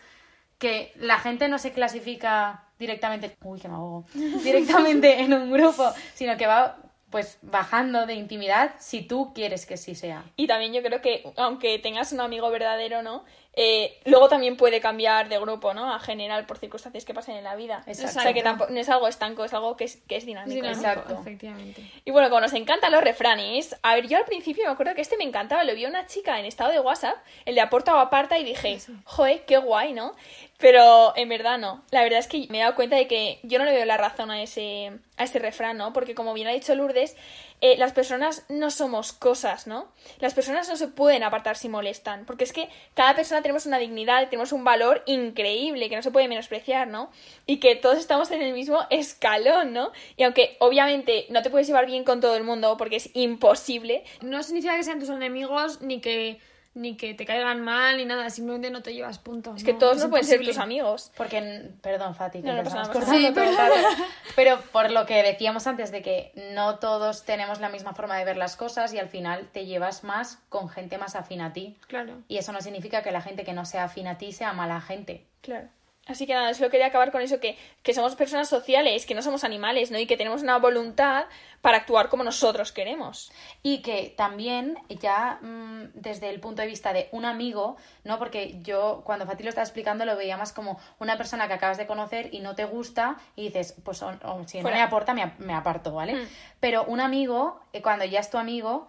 que 0.57 0.95
la 0.97 1.19
gente 1.19 1.47
no 1.51 1.59
se 1.59 1.73
clasifica 1.73 2.65
directamente, 2.79 3.37
uy, 3.43 3.61
que 3.61 3.69
me 3.69 3.75
ahogo, 3.75 4.07
directamente 4.15 5.21
en 5.21 5.35
un 5.35 5.53
grupo, 5.53 5.93
sino 6.15 6.39
que 6.39 6.47
va 6.47 6.79
pues 7.11 7.37
bajando 7.43 8.07
de 8.07 8.15
intimidad 8.15 8.77
si 8.79 9.03
tú 9.03 9.35
quieres 9.35 9.67
que 9.67 9.77
sí 9.77 9.95
sea. 9.95 10.25
Y 10.37 10.47
también 10.47 10.73
yo 10.73 10.83
creo 10.83 11.03
que, 11.03 11.31
aunque 11.37 11.79
tengas 11.81 12.15
un 12.15 12.23
amigo 12.23 12.49
verdadero, 12.49 13.03
¿no? 13.03 13.27
Eh, 13.55 13.99
luego 14.07 14.29
también 14.29 14.57
puede 14.57 14.81
cambiar 14.81 15.29
de 15.29 15.39
grupo, 15.39 15.75
¿no? 15.75 15.93
A 15.93 15.99
general 15.99 16.47
por 16.47 16.57
circunstancias 16.57 17.05
que 17.05 17.13
pasen 17.13 17.37
en 17.37 17.45
la 17.45 17.55
vida. 17.55 17.83
Exacto. 17.87 18.19
O 18.19 18.23
sea, 18.23 18.33
que 18.33 18.43
tampoco, 18.43 18.73
no 18.73 18.81
es 18.81 18.89
algo 18.89 19.09
estanco, 19.09 19.45
es 19.45 19.53
algo 19.53 19.77
que 19.77 19.85
es, 19.85 19.97
que 20.09 20.17
es 20.17 20.25
dinámico. 20.25 20.67
Exacto. 20.67 21.19
Efectivamente. 21.21 21.83
Y 22.05 22.11
bueno, 22.13 22.31
como 22.31 22.41
nos 22.41 22.55
encantan 22.55 22.93
los 22.93 23.05
refranes, 23.05 23.77
a 23.83 23.95
ver, 23.95 24.09
yo 24.09 24.17
al 24.17 24.25
principio 24.25 24.65
me 24.65 24.73
acuerdo 24.73 24.95
que 24.95 25.03
este 25.03 25.19
me 25.19 25.25
encantaba, 25.25 25.65
lo 25.65 25.75
vi 25.75 25.85
a 25.85 25.89
una 25.89 26.07
chica 26.07 26.41
en 26.41 26.47
estado 26.47 26.73
de 26.73 26.81
WhatsApp, 26.81 27.17
el 27.45 27.55
de 27.55 27.61
aporta 27.61 27.95
o 27.95 27.99
aparta, 27.99 28.39
y 28.39 28.45
dije, 28.45 28.79
joe, 29.05 29.43
qué 29.47 29.59
guay, 29.59 29.93
¿no? 29.93 30.15
Pero 30.57 31.13
en 31.17 31.29
verdad 31.29 31.59
no. 31.59 31.83
La 31.91 32.03
verdad 32.03 32.21
es 32.21 32.29
que 32.29 32.47
me 32.49 32.59
he 32.59 32.61
dado 32.63 32.75
cuenta 32.75 32.97
de 32.97 33.07
que 33.07 33.39
yo 33.43 33.59
no 33.59 33.65
le 33.65 33.73
veo 33.73 33.85
la 33.85 33.97
razón 33.99 34.31
a 34.31 34.43
ese, 34.43 34.93
a 35.19 35.25
ese 35.25 35.39
refrán, 35.41 35.77
¿no? 35.77 35.93
Porque 35.93 36.15
como 36.15 36.33
bien 36.33 36.47
ha 36.47 36.53
dicho 36.53 36.75
Lourdes, 36.75 37.17
eh, 37.63 37.77
las 37.79 37.93
personas 37.93 38.45
no 38.49 38.73
somos 38.73 39.13
cosas, 39.13 39.69
¿no? 39.69 39.87
Las 40.19 40.35
personas 40.35 40.69
no 40.69 40.75
se 40.75 40.89
pueden 40.89 41.23
apartar 41.23 41.57
si 41.57 41.69
molestan, 41.69 42.27
porque 42.27 42.43
es 42.43 42.53
que 42.53 42.69
cada 42.95 43.15
persona 43.15 43.41
tenemos 43.41 43.67
una 43.67 43.79
dignidad, 43.79 44.29
tenemos 44.29 44.51
un 44.51 44.65
valor 44.65 45.05
increíble 45.07 45.89
que 45.89 45.95
no 45.95 46.03
se 46.03 46.11
puede 46.11 46.27
menospreciar, 46.27 46.89
¿no? 46.89 47.13
Y 47.47 47.59
que 47.59 47.77
todos 47.77 47.99
estamos 47.99 48.33
en 48.33 48.43
el 48.43 48.53
mismo 48.53 48.81
escalón, 48.91 49.73
¿no? 49.73 49.93
Y 50.17 50.25
aunque 50.25 50.57
obviamente 50.59 51.27
no 51.31 51.43
te 51.43 51.51
puedes 51.51 51.69
llevar 51.69 51.87
bien 51.87 52.03
con 52.03 52.21
todo 52.21 52.35
el 52.35 52.43
mundo 52.43 52.77
porque 52.77 52.97
es 52.97 53.11
imposible, 53.15 54.03
No 54.23 54.43
significa 54.43 54.77
que 54.77 54.83
sean 54.83 54.99
tus 54.99 55.11
enemigos 55.11 55.81
ni 55.83 56.01
que 56.01 56.41
ni 56.75 56.97
que 56.97 57.13
te 57.15 57.27
caigan 57.27 57.61
mal 57.61 57.97
ni 57.99 58.05
nada, 58.07 58.31
simplemente 58.31 58.71
no 58.71 58.83
te 58.83 58.95
llevas 58.95 59.19
punto. 59.19 59.55
es 59.55 59.63
que 59.65 59.75
todos 59.75 59.99
no 59.99 60.09
pueden 60.11 60.27
ser 60.27 60.43
tus 60.45 60.57
amigos. 60.59 61.13
Porque, 61.17 61.71
perdón, 61.83 62.15
Fati, 62.15 62.41
que 62.41 62.49
No, 62.49 62.55
no 62.57 62.63
te 62.63 62.71
pasa 62.71 62.83
estamos 62.83 63.07
nada, 63.13 63.35
pasa 63.35 63.45
cortando 63.45 63.57
nada. 63.57 63.65
todo 63.67 63.77
el 63.77 63.83
Sí, 63.83 63.97
rato. 63.97 64.05
Pero 64.37 64.61
por 64.73 64.91
lo 64.91 65.05
que 65.07 65.23
decíamos 65.23 65.67
antes 65.67 65.91
de 65.93 66.01
que 66.03 66.33
no 66.55 66.79
todos 66.79 67.25
tenemos 67.25 67.61
la 67.61 67.69
misma 67.69 67.93
forma 67.95 68.17
de 68.17 68.25
ver 68.25 68.37
las 68.39 68.57
cosas 68.57 68.95
y 68.95 68.99
al 68.99 69.09
final 69.09 69.49
te 69.53 69.67
llevas 69.67 70.03
más 70.05 70.39
con 70.49 70.69
gente 70.71 70.97
más 70.99 71.15
afín 71.15 71.43
a 71.43 71.53
ti. 71.53 71.77
Claro. 71.89 72.23
Y 72.29 72.39
eso 72.39 72.53
no 72.53 72.61
significa 72.63 73.03
que 73.03 73.11
la 73.13 73.21
gente 73.21 73.45
que 73.45 73.53
no 73.53 73.65
sea 73.67 73.85
afín 73.85 74.07
a 74.07 74.17
ti 74.19 74.33
sea 74.33 74.53
mala 74.55 74.81
gente. 74.81 75.27
Claro. 75.43 75.69
Así 76.07 76.27
que 76.27 76.35
nada, 76.35 76.53
solo 76.53 76.69
quería 76.69 76.87
acabar 76.89 77.13
con 77.13 77.23
eso, 77.23 77.39
que, 77.39 77.57
que 77.85 77.95
somos 77.95 78.17
personas 78.17 78.49
sociales, 78.49 79.07
que 79.07 79.15
no 79.15 79.23
somos 79.23 79.45
animales, 79.45 79.93
¿no? 79.93 79.99
Y 80.01 80.07
que 80.07 80.17
tenemos 80.17 80.43
una 80.43 80.59
voluntad 80.59 81.27
para 81.61 81.77
actuar 81.79 82.09
como 82.09 82.25
nosotros 82.25 82.73
queremos. 82.73 83.31
Y 83.63 83.83
que 83.83 84.13
también, 84.17 84.77
ya 84.89 85.39
mm, 85.43 85.93
desde 85.95 86.29
el 86.31 86.41
punto 86.41 86.61
de 86.61 86.67
vista 86.67 86.93
de 86.93 87.09
un 87.13 87.25
amigo, 87.25 87.77
¿no? 88.03 88.19
Porque 88.19 88.59
yo, 88.63 89.03
cuando 89.05 89.27
Fati 89.27 89.45
lo 89.45 89.51
estaba 89.51 89.65
explicando, 89.65 90.05
lo 90.05 90.17
veía 90.17 90.37
más 90.37 90.53
como 90.53 90.81
una 90.99 91.17
persona 91.17 91.47
que 91.47 91.55
acabas 91.55 91.79
de 91.79 91.87
conocer 91.87 92.31
y 92.35 92.41
no 92.41 92.57
te 92.57 92.65
gusta 92.65 93.19
y 93.37 93.45
dices, 93.45 93.77
pues 93.85 94.03
o- 94.03 94.09
o 94.25 94.43
si 94.49 94.59
no 94.59 94.65
me 94.75 94.83
aporta, 94.83 95.15
me, 95.15 95.23
ap- 95.23 95.39
me 95.39 95.55
aparto, 95.55 95.93
¿vale? 95.95 96.15
Mm. 96.17 96.29
Pero 96.59 96.85
un 96.85 97.01
amigo, 97.01 97.61
eh, 97.73 97.81
cuando 97.81 98.05
ya 98.07 98.19
es 98.19 98.29
tu 98.29 98.39
amigo, 98.39 98.89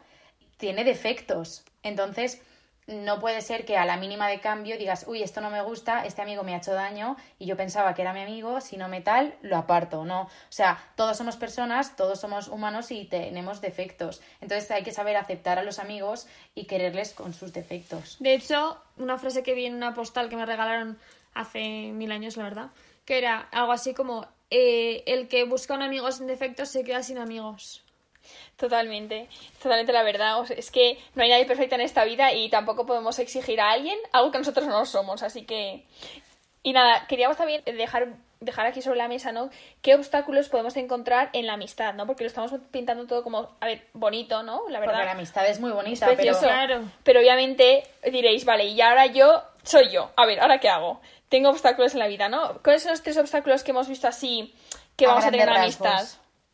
tiene 0.58 0.84
defectos. 0.84 1.64
Entonces, 1.84 2.42
no 2.88 3.20
puede 3.20 3.42
ser 3.42 3.66
que 3.66 3.78
a 3.78 3.86
la 3.86 3.98
mínima 3.98 4.28
de 4.28 4.40
cambio 4.40 4.78
digas, 4.78 5.06
uy, 5.08 5.24
esto 5.24 5.42
no 5.42 5.50
me 5.50 5.62
gusta, 5.62 6.06
este 6.06 6.22
amigo 6.22 6.44
me 6.44 6.54
ha 6.54 6.58
hecho 6.58 6.74
daño 6.74 7.16
y 7.40 7.46
yo 7.46 7.56
pensaba 7.56 7.94
que 7.94 8.02
era 8.02 8.14
mi 8.14 8.22
amigo, 8.22 8.62
si 8.62 8.78
no 8.78 8.88
me 8.88 9.02
tal, 9.02 9.36
lo 9.42 9.58
aparto, 9.58 10.04
¿no? 10.06 10.24
O 10.24 10.30
sea, 10.50 10.78
todos 10.96 11.18
somos 11.18 11.38
personas, 11.38 11.96
todos 11.96 12.20
somos 12.20 12.48
humanos 12.48 12.92
y 12.92 13.06
tenemos 13.06 13.62
defectos. 13.62 14.22
Entonces 14.42 14.70
hay 14.72 14.84
que 14.84 14.92
saber 14.92 15.18
aceptar 15.18 15.60
a 15.60 15.64
los 15.64 15.80
amigos 15.80 16.28
y 16.56 16.66
quererles 16.66 17.14
con 17.14 17.34
sus 17.34 17.54
defectos. 17.54 18.18
De 18.20 18.34
hecho, 18.34 18.82
una 18.98 19.18
frase 19.18 19.44
que 19.44 19.54
vi 19.54 19.66
en 19.66 19.76
una 19.76 19.94
postal 19.94 20.30
que 20.30 20.36
me 20.36 20.46
regalaron 20.46 20.98
hace 21.34 21.92
mil 21.92 22.12
años, 22.12 22.38
la 22.38 22.44
verdad, 22.44 22.70
que 23.06 23.18
era 23.18 23.48
algo 23.52 23.72
así 23.72 23.94
como 23.94 24.28
eh, 24.50 25.04
el 25.08 25.28
que 25.28 25.46
busca 25.46 25.74
un 25.74 25.82
amigo 25.82 26.12
sin 26.12 26.28
defectos 26.28 26.70
se 26.70 26.84
queda 26.84 27.02
sin 27.04 27.18
amigos. 27.18 27.84
Totalmente, 28.58 29.28
totalmente 29.62 29.92
la 29.92 30.04
verdad. 30.04 30.40
O 30.40 30.46
sea, 30.46 30.56
es 30.56 30.72
que 30.72 30.98
no 31.16 31.24
hay 31.24 31.30
nadie 31.30 31.46
perfecto 31.46 31.76
en 31.76 31.82
esta 31.82 32.06
vida 32.06 32.34
y 32.34 32.50
tampoco 32.50 32.86
podemos 32.86 33.20
exigir 33.20 33.60
a 33.60 33.72
alguien 33.72 33.98
algo 34.12 34.32
que 34.32 34.38
nosotros 34.38 34.68
no 34.68 34.86
somos. 34.86 35.24
Así 35.24 35.46
que. 35.46 35.86
Y 36.66 36.72
nada, 36.72 37.06
queríamos 37.08 37.36
también 37.36 37.62
dejar, 37.66 38.14
dejar 38.40 38.66
aquí 38.66 38.82
sobre 38.82 38.98
la 38.98 39.10
mesa, 39.10 39.34
¿no? 39.34 39.50
¿Qué 39.82 39.96
obstáculos 39.96 40.48
podemos 40.48 40.78
encontrar 40.78 41.30
en 41.34 41.46
la 41.46 41.54
amistad, 41.54 41.94
¿no? 41.94 42.08
Porque 42.08 42.24
lo 42.24 42.30
estamos 42.30 42.54
pintando 42.72 43.06
todo 43.06 43.22
como, 43.22 43.58
a 43.60 43.66
ver, 43.66 43.86
bonito, 43.92 44.44
¿no? 44.44 44.62
La 44.70 44.80
verdad. 44.80 44.94
Porque 44.94 45.06
la 45.06 45.12
amistad 45.12 45.46
es 45.48 45.60
muy 45.60 45.72
bonita, 45.72 46.06
Es 46.06 46.16
pero 46.16 46.16
precioso. 46.16 46.46
Claro. 46.46 46.84
Pero 47.04 47.20
obviamente 47.20 47.84
diréis, 48.10 48.46
vale, 48.46 48.64
y 48.66 48.80
ahora 48.80 49.08
yo 49.08 49.44
soy 49.64 49.90
yo. 49.90 50.12
A 50.16 50.26
ver, 50.26 50.40
¿ahora 50.40 50.60
qué 50.60 50.70
hago? 50.70 51.02
Tengo 51.28 51.50
obstáculos 51.50 51.94
en 51.94 52.00
la 52.00 52.08
vida, 52.08 52.30
¿no? 52.30 52.60
¿Cuáles 52.64 52.84
son 52.84 52.92
los 52.92 53.04
tres 53.04 53.18
obstáculos 53.18 53.64
que 53.64 53.72
hemos 53.72 53.90
visto 53.90 54.08
así 54.08 54.56
que 54.96 55.06
vamos 55.06 55.26
a, 55.26 55.32
tener 55.32 55.50
en 55.50 55.54
la 55.54 55.64
amistad? 55.64 56.06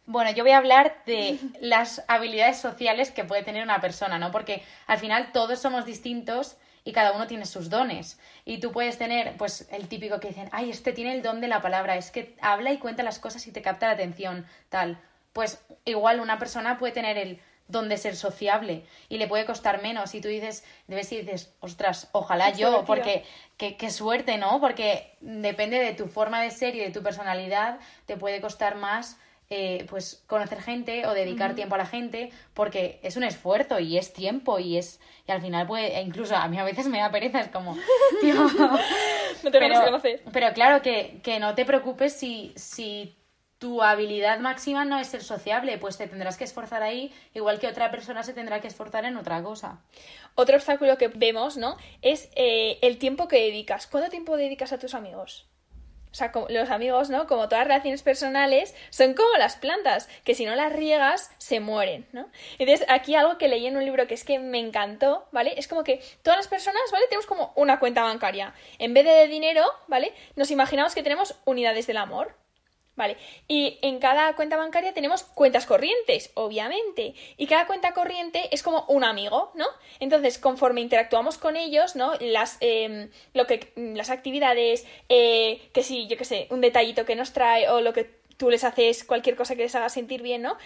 Bueno, 0.10 0.32
yo 0.32 0.44
voy 0.44 0.54
a 0.54 0.58
hablar 0.58 1.04
de 1.06 1.38
las 1.62 2.04
habilidades 2.08 2.58
sociales 2.58 3.12
que 3.12 3.26
puede 3.26 3.44
tener 3.44 3.62
una 3.62 3.80
persona, 3.80 4.18
¿no? 4.18 4.32
Porque 4.32 4.64
al 4.88 4.98
final 4.98 5.32
todos 5.32 5.60
somos 5.60 5.86
distintos 5.86 6.58
y 6.84 6.94
cada 6.94 7.12
uno 7.12 7.28
tiene 7.28 7.46
sus 7.46 7.70
dones. 7.70 8.20
Y 8.44 8.60
tú 8.60 8.72
puedes 8.72 8.98
tener, 8.98 9.38
pues, 9.38 9.70
el 9.72 9.88
típico 9.88 10.20
que 10.20 10.30
dicen, 10.30 10.50
ay, 10.52 10.72
este 10.72 10.94
tiene 10.94 11.14
el 11.14 11.22
don 11.22 11.42
de 11.42 11.48
la 11.48 11.62
palabra, 11.62 11.96
es 11.96 12.10
que 12.10 12.36
habla 12.42 12.72
y 12.72 12.80
cuenta 12.80 13.04
las 13.04 13.20
cosas 13.20 13.46
y 13.46 13.52
te 13.52 13.62
capta 13.62 13.86
la 13.86 13.94
atención, 13.94 14.48
tal. 14.70 15.00
Pues 15.32 15.64
igual 15.86 16.22
una 16.22 16.40
persona 16.40 16.80
puede 16.80 16.94
tener 16.94 17.16
el 17.20 17.40
don 17.68 17.88
de 17.88 17.98
ser 17.98 18.16
sociable 18.16 18.86
y 19.10 19.20
le 19.20 19.28
puede 19.28 19.46
costar 19.46 19.80
menos. 19.84 20.16
Y 20.16 20.22
tú 20.22 20.28
dices, 20.28 20.64
debes 20.88 21.12
y 21.12 21.22
dices, 21.22 21.54
ostras, 21.60 22.10
ojalá 22.14 22.50
yo, 22.50 22.84
porque 22.84 23.26
qué, 23.58 23.78
qué 23.78 23.92
suerte, 23.92 24.40
¿no? 24.40 24.60
Porque 24.60 25.14
depende 25.20 25.78
de 25.78 25.94
tu 25.94 26.08
forma 26.08 26.42
de 26.42 26.50
ser 26.50 26.76
y 26.76 26.80
de 26.80 26.90
tu 26.90 27.04
personalidad, 27.04 27.78
te 28.08 28.18
puede 28.18 28.42
costar 28.42 28.74
más 28.74 29.20
eh, 29.50 29.86
pues 29.90 30.24
conocer 30.28 30.62
gente 30.62 31.08
o 31.08 31.14
dedicar 31.14 31.56
tiempo 31.56 31.76
a 31.76 31.80
la 31.80 31.86
gente 31.86 32.32
porque 32.54 33.00
es 33.02 33.18
un 33.18 33.24
esfuerzo 33.24 33.80
y 33.80 33.98
es 33.98 34.14
tiempo 34.14 34.60
y 34.60 34.78
es 34.78 35.00
y 35.28 35.32
al 35.32 35.42
final 35.42 35.66
puede 35.66 35.98
e 35.98 36.02
incluso 36.02 36.36
a 36.36 36.48
mí 36.48 36.60
a 36.60 36.64
veces 36.64 36.88
me 36.88 37.00
da 37.00 37.10
pereza 37.12 37.40
es 37.42 37.48
como 37.48 37.76
tío, 38.22 38.36
No 39.44 39.52
que 39.52 39.60
pero, 39.60 39.82
conocer. 39.84 40.22
pero 40.32 40.54
claro 40.54 40.82
que, 40.82 41.20
que 41.24 41.40
no 41.40 41.56
te 41.56 41.66
preocupes 41.66 42.14
si, 42.14 42.54
si 42.56 43.16
tu 43.58 43.82
habilidad 43.84 44.40
máxima 44.40 44.86
no 44.86 44.98
es 45.00 45.08
ser 45.08 45.22
sociable, 45.22 45.78
pues 45.78 45.98
te 45.98 46.08
tendrás 46.08 46.38
que 46.38 46.46
esforzar 46.46 46.82
ahí, 46.82 47.14
igual 47.34 47.60
que 47.60 47.68
otra 47.68 47.92
persona 47.92 48.24
se 48.24 48.34
tendrá 48.34 48.62
que 48.62 48.68
esforzar 48.68 49.04
en 49.06 49.18
otra 49.18 49.44
cosa. 49.44 49.82
Otro 50.36 50.56
obstáculo 50.56 50.98
que 50.98 51.10
vemos, 51.10 51.58
¿no? 51.58 51.76
Es 52.02 52.30
eh, 52.36 52.80
el 52.82 52.98
tiempo 52.98 53.28
que 53.28 53.44
dedicas. 53.44 53.88
¿Cuánto 53.88 54.10
tiempo 54.10 54.38
dedicas 54.38 54.72
a 54.72 54.80
tus 54.80 54.94
amigos? 54.94 55.49
O 56.12 56.16
sea, 56.16 56.32
como- 56.32 56.48
los 56.50 56.70
amigos, 56.70 57.10
¿no? 57.10 57.28
Como 57.28 57.48
todas 57.48 57.60
las 57.60 57.68
relaciones 57.68 58.02
personales, 58.02 58.74
son 58.90 59.14
como 59.14 59.30
las 59.38 59.56
plantas, 59.58 60.10
que 60.24 60.34
si 60.34 60.46
no 60.46 60.56
las 60.56 60.74
riegas, 60.74 61.32
se 61.38 61.60
mueren, 61.60 62.08
¿no? 62.12 62.30
Entonces, 62.58 62.86
aquí 62.90 63.16
algo 63.16 63.38
que 63.38 63.48
leí 63.48 63.68
en 63.68 63.78
un 63.78 63.86
libro 63.86 64.08
que 64.08 64.16
es 64.16 64.24
que 64.24 64.40
me 64.40 64.60
encantó, 64.60 65.28
¿vale? 65.32 65.54
Es 65.58 65.68
como 65.68 65.84
que 65.84 66.02
todas 66.24 66.38
las 66.38 66.48
personas, 66.48 66.82
¿vale? 66.92 67.06
Tenemos 67.10 67.28
como 67.28 67.54
una 67.56 67.80
cuenta 67.80 68.02
bancaria. 68.04 68.54
En 68.80 68.94
vez 68.94 69.06
de, 69.06 69.28
dinero, 69.28 69.64
¿vale? 69.88 70.14
Nos 70.36 70.50
imaginamos 70.50 70.96
que 70.96 71.04
tenemos 71.04 71.36
unidades 71.46 71.86
del 71.88 71.98
amor. 71.98 72.39
Vale, 73.00 73.16
y 73.48 73.80
en 73.82 74.00
cada 74.00 74.36
cuenta 74.36 74.58
bancaria 74.58 74.94
tenemos 74.94 75.24
cuentas 75.24 75.66
corrientes, 75.66 76.32
obviamente, 76.34 77.14
y 77.38 77.48
cada 77.48 77.66
cuenta 77.66 77.94
corriente 77.94 78.50
es 78.52 78.62
como 78.62 78.84
un 78.90 79.06
amigo, 79.06 79.54
¿no? 79.56 79.66
Entonces, 80.02 80.38
conforme 80.38 80.82
interactuamos 80.82 81.38
con 81.38 81.56
ellos, 81.56 81.96
¿no? 81.96 82.16
Las, 82.20 82.58
eh, 82.60 83.10
lo 83.34 83.48
que, 83.48 83.72
las 83.78 84.10
actividades, 84.10 84.86
eh, 85.08 85.62
que 85.72 85.82
sí, 85.82 86.08
yo 86.08 86.18
qué 86.18 86.26
sé, 86.26 86.48
un 86.50 86.60
detallito 86.60 87.06
que 87.06 87.16
nos 87.16 87.32
trae 87.32 87.70
o 87.70 87.80
lo 87.80 87.94
que 87.94 88.20
tú 88.36 88.50
les 88.50 88.66
haces, 88.66 89.06
cualquier 89.06 89.38
cosa 89.38 89.56
que 89.56 89.62
les 89.62 89.76
haga 89.76 89.88
sentir 89.88 90.22
bien, 90.22 90.42
¿no? 90.42 90.58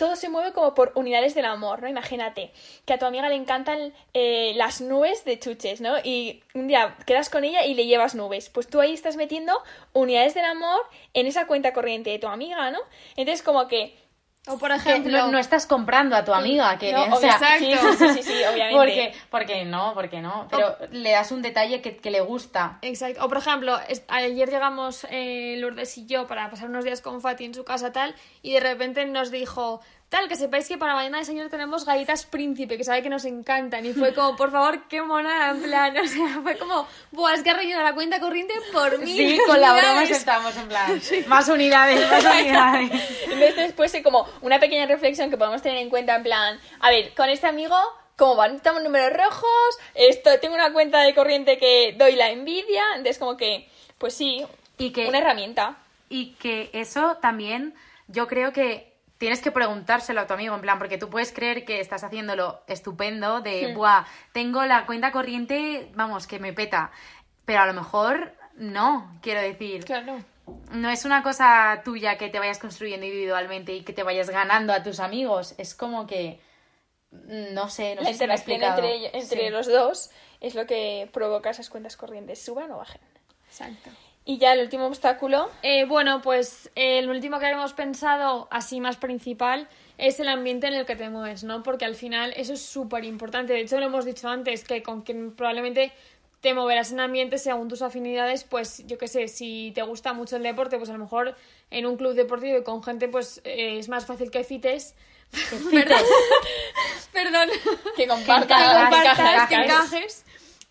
Todo 0.00 0.16
se 0.16 0.30
mueve 0.30 0.54
como 0.54 0.72
por 0.72 0.92
unidades 0.94 1.34
del 1.34 1.44
amor, 1.44 1.82
¿no? 1.82 1.86
Imagínate 1.86 2.52
que 2.86 2.94
a 2.94 2.98
tu 2.98 3.04
amiga 3.04 3.28
le 3.28 3.34
encantan 3.34 3.92
eh, 4.14 4.54
las 4.56 4.80
nubes 4.80 5.26
de 5.26 5.38
chuches, 5.38 5.82
¿no? 5.82 5.98
Y 6.02 6.42
un 6.54 6.68
día 6.68 6.96
quedas 7.04 7.28
con 7.28 7.44
ella 7.44 7.66
y 7.66 7.74
le 7.74 7.84
llevas 7.84 8.14
nubes. 8.14 8.48
Pues 8.48 8.66
tú 8.66 8.80
ahí 8.80 8.94
estás 8.94 9.16
metiendo 9.16 9.52
unidades 9.92 10.32
del 10.32 10.46
amor 10.46 10.80
en 11.12 11.26
esa 11.26 11.46
cuenta 11.46 11.74
corriente 11.74 12.08
de 12.08 12.18
tu 12.18 12.28
amiga, 12.28 12.70
¿no? 12.70 12.78
Entonces 13.14 13.42
como 13.42 13.68
que... 13.68 13.94
O 14.46 14.56
por 14.58 14.72
ejemplo, 14.72 15.16
no, 15.18 15.28
no 15.32 15.38
estás 15.38 15.66
comprando 15.66 16.16
a 16.16 16.24
tu 16.24 16.32
amiga, 16.32 16.78
que 16.78 16.92
No, 16.92 17.04
o 17.14 17.20
sea, 17.20 17.38
sí, 17.58 17.72
sí, 17.98 18.22
sí, 18.22 18.32
obviamente. 18.50 18.74
porque, 18.74 19.14
porque 19.30 19.64
no, 19.66 19.92
porque 19.94 20.22
no, 20.22 20.48
pero 20.50 20.76
le 20.92 21.10
das 21.12 21.30
un 21.30 21.42
detalle 21.42 21.82
que, 21.82 21.98
que 21.98 22.10
le 22.10 22.22
gusta. 22.22 22.78
Exacto. 22.80 23.22
O 23.24 23.28
por 23.28 23.36
ejemplo, 23.38 23.78
es- 23.88 24.02
ayer 24.08 24.48
llegamos 24.48 25.06
eh, 25.10 25.56
Lourdes 25.58 25.96
y 25.98 26.06
yo 26.06 26.26
para 26.26 26.48
pasar 26.50 26.70
unos 26.70 26.84
días 26.86 27.02
con 27.02 27.20
Fati 27.20 27.44
en 27.44 27.54
su 27.54 27.64
casa 27.64 27.92
tal 27.92 28.14
y 28.42 28.54
de 28.54 28.60
repente 28.60 29.04
nos 29.04 29.30
dijo 29.30 29.82
tal 30.10 30.28
que 30.28 30.34
sepáis 30.36 30.66
que 30.68 30.76
para 30.76 30.94
mañana 30.94 31.18
de 31.18 31.24
señor 31.24 31.48
tenemos 31.50 31.84
galletas 31.86 32.26
príncipe 32.26 32.76
que 32.76 32.82
sabe 32.84 33.00
que 33.02 33.08
nos 33.08 33.24
encantan 33.24 33.86
y 33.86 33.92
fue 33.92 34.12
como 34.12 34.36
por 34.36 34.50
favor 34.50 34.82
qué 34.88 35.00
mona 35.02 35.50
en 35.50 35.62
plan 35.62 35.96
o 36.04 36.06
sea 36.06 36.40
fue 36.42 36.58
como 36.58 36.86
buah 37.12 37.34
es 37.34 37.42
que 37.44 37.50
ha 37.50 37.54
rellenado 37.54 37.84
la 37.84 37.94
cuenta 37.94 38.18
corriente 38.20 38.52
por 38.72 38.98
mí 38.98 39.16
Sí, 39.16 39.38
con 39.46 39.60
la 39.60 39.72
broma 39.72 40.02
estamos 40.02 40.56
en 40.56 40.68
plan, 40.68 41.00
más 41.28 41.48
unidades, 41.48 42.10
más 42.10 42.24
unidades. 42.40 42.90
Entonces 43.22 43.56
después 43.56 43.94
hay 43.94 44.02
como 44.02 44.26
una 44.42 44.58
pequeña 44.58 44.84
reflexión 44.86 45.30
que 45.30 45.36
podemos 45.38 45.62
tener 45.62 45.78
en 45.78 45.88
cuenta 45.88 46.16
en 46.16 46.22
plan, 46.24 46.60
a 46.80 46.90
ver, 46.90 47.14
con 47.14 47.28
este 47.28 47.46
amigo, 47.46 47.76
¿cómo 48.16 48.34
van? 48.36 48.56
Estamos 48.56 48.82
números 48.82 49.12
rojos, 49.16 49.78
esto, 49.94 50.30
tengo 50.40 50.56
una 50.56 50.72
cuenta 50.72 51.02
de 51.02 51.14
corriente 51.14 51.56
que 51.56 51.94
doy 51.96 52.16
la 52.16 52.30
envidia, 52.30 52.82
entonces 52.96 53.18
como 53.18 53.36
que, 53.36 53.68
pues 53.98 54.14
sí, 54.14 54.44
Y 54.76 54.90
que, 54.90 55.06
una 55.06 55.18
herramienta. 55.18 55.76
y 56.08 56.32
que 56.32 56.70
eso 56.72 57.16
también, 57.22 57.74
yo 58.08 58.26
creo 58.26 58.52
que 58.52 58.89
tienes 59.20 59.42
que 59.42 59.50
preguntárselo 59.50 60.22
a 60.22 60.26
tu 60.26 60.32
amigo, 60.32 60.54
en 60.54 60.62
plan, 60.62 60.78
porque 60.78 60.96
tú 60.96 61.10
puedes 61.10 61.30
creer 61.30 61.66
que 61.66 61.78
estás 61.78 62.04
haciéndolo 62.04 62.62
estupendo, 62.66 63.42
de, 63.42 63.74
buah, 63.74 64.06
tengo 64.32 64.64
la 64.64 64.86
cuenta 64.86 65.12
corriente, 65.12 65.90
vamos, 65.94 66.26
que 66.26 66.38
me 66.38 66.54
peta, 66.54 66.90
pero 67.44 67.60
a 67.60 67.66
lo 67.66 67.74
mejor 67.74 68.32
no, 68.54 69.18
quiero 69.20 69.42
decir. 69.42 69.84
claro 69.84 70.24
No 70.72 70.88
es 70.88 71.04
una 71.04 71.22
cosa 71.22 71.82
tuya 71.84 72.16
que 72.16 72.30
te 72.30 72.38
vayas 72.38 72.58
construyendo 72.58 73.04
individualmente 73.04 73.74
y 73.74 73.84
que 73.84 73.92
te 73.92 74.02
vayas 74.04 74.30
ganando 74.30 74.72
a 74.72 74.82
tus 74.82 75.00
amigos. 75.00 75.54
Es 75.58 75.74
como 75.74 76.06
que. 76.06 76.40
No 77.10 77.68
sé, 77.68 77.96
no 77.96 78.02
la 78.02 78.08
sé 78.08 78.14
si 78.14 78.26
me 78.26 78.34
interacción 78.34 78.62
explicado. 78.62 78.78
entre, 78.82 79.18
entre 79.18 79.44
Sí. 79.46 79.50
los 79.50 79.66
dos 79.66 80.10
es 80.40 80.54
lo 80.54 80.64
que 80.66 81.10
provoca 81.12 81.50
esas 81.50 81.68
cuentas 81.68 81.98
corrientes, 81.98 82.42
suban 82.42 82.70
o 82.72 82.78
bajen. 82.78 83.02
exacto 83.46 83.90
Y 84.30 84.38
ya 84.38 84.52
el 84.52 84.60
último 84.60 84.86
obstáculo, 84.86 85.50
Eh, 85.64 85.86
bueno, 85.86 86.22
pues 86.22 86.70
eh, 86.76 87.00
el 87.00 87.10
último 87.10 87.40
que 87.40 87.46
habíamos 87.46 87.72
pensado, 87.72 88.46
así 88.52 88.80
más 88.80 88.96
principal, 88.96 89.66
es 89.98 90.20
el 90.20 90.28
ambiente 90.28 90.68
en 90.68 90.74
el 90.74 90.86
que 90.86 90.94
te 90.94 91.10
mueves, 91.10 91.42
¿no? 91.42 91.64
Porque 91.64 91.84
al 91.84 91.96
final 91.96 92.32
eso 92.36 92.52
es 92.52 92.62
súper 92.62 93.04
importante. 93.04 93.54
De 93.54 93.62
hecho, 93.62 93.80
lo 93.80 93.86
hemos 93.86 94.04
dicho 94.04 94.28
antes, 94.28 94.62
que 94.62 94.84
con 94.84 95.02
quien 95.02 95.34
probablemente 95.34 95.90
te 96.40 96.54
moverás 96.54 96.92
en 96.92 97.00
ambientes 97.00 97.42
según 97.42 97.66
tus 97.66 97.82
afinidades, 97.82 98.44
pues 98.44 98.86
yo 98.86 98.98
qué 98.98 99.08
sé, 99.08 99.26
si 99.26 99.72
te 99.74 99.82
gusta 99.82 100.12
mucho 100.12 100.36
el 100.36 100.44
deporte, 100.44 100.78
pues 100.78 100.90
a 100.90 100.92
lo 100.92 101.00
mejor 101.00 101.34
en 101.72 101.86
un 101.86 101.96
club 101.96 102.14
deportivo 102.14 102.56
y 102.56 102.62
con 102.62 102.84
gente, 102.84 103.08
pues 103.08 103.40
eh, 103.42 103.78
es 103.80 103.88
más 103.88 104.06
fácil 104.06 104.30
que 104.30 104.44
fites. 104.44 104.94
¿Verdad? 105.72 105.98
Perdón 107.12 107.48
que 107.96 108.06
compartas, 108.06 108.62
que 108.62 108.80
compartas, 108.80 109.18
encajes, 109.18 109.48
que 109.48 109.54
encajes. 109.56 109.92
encajes. 109.92 110.24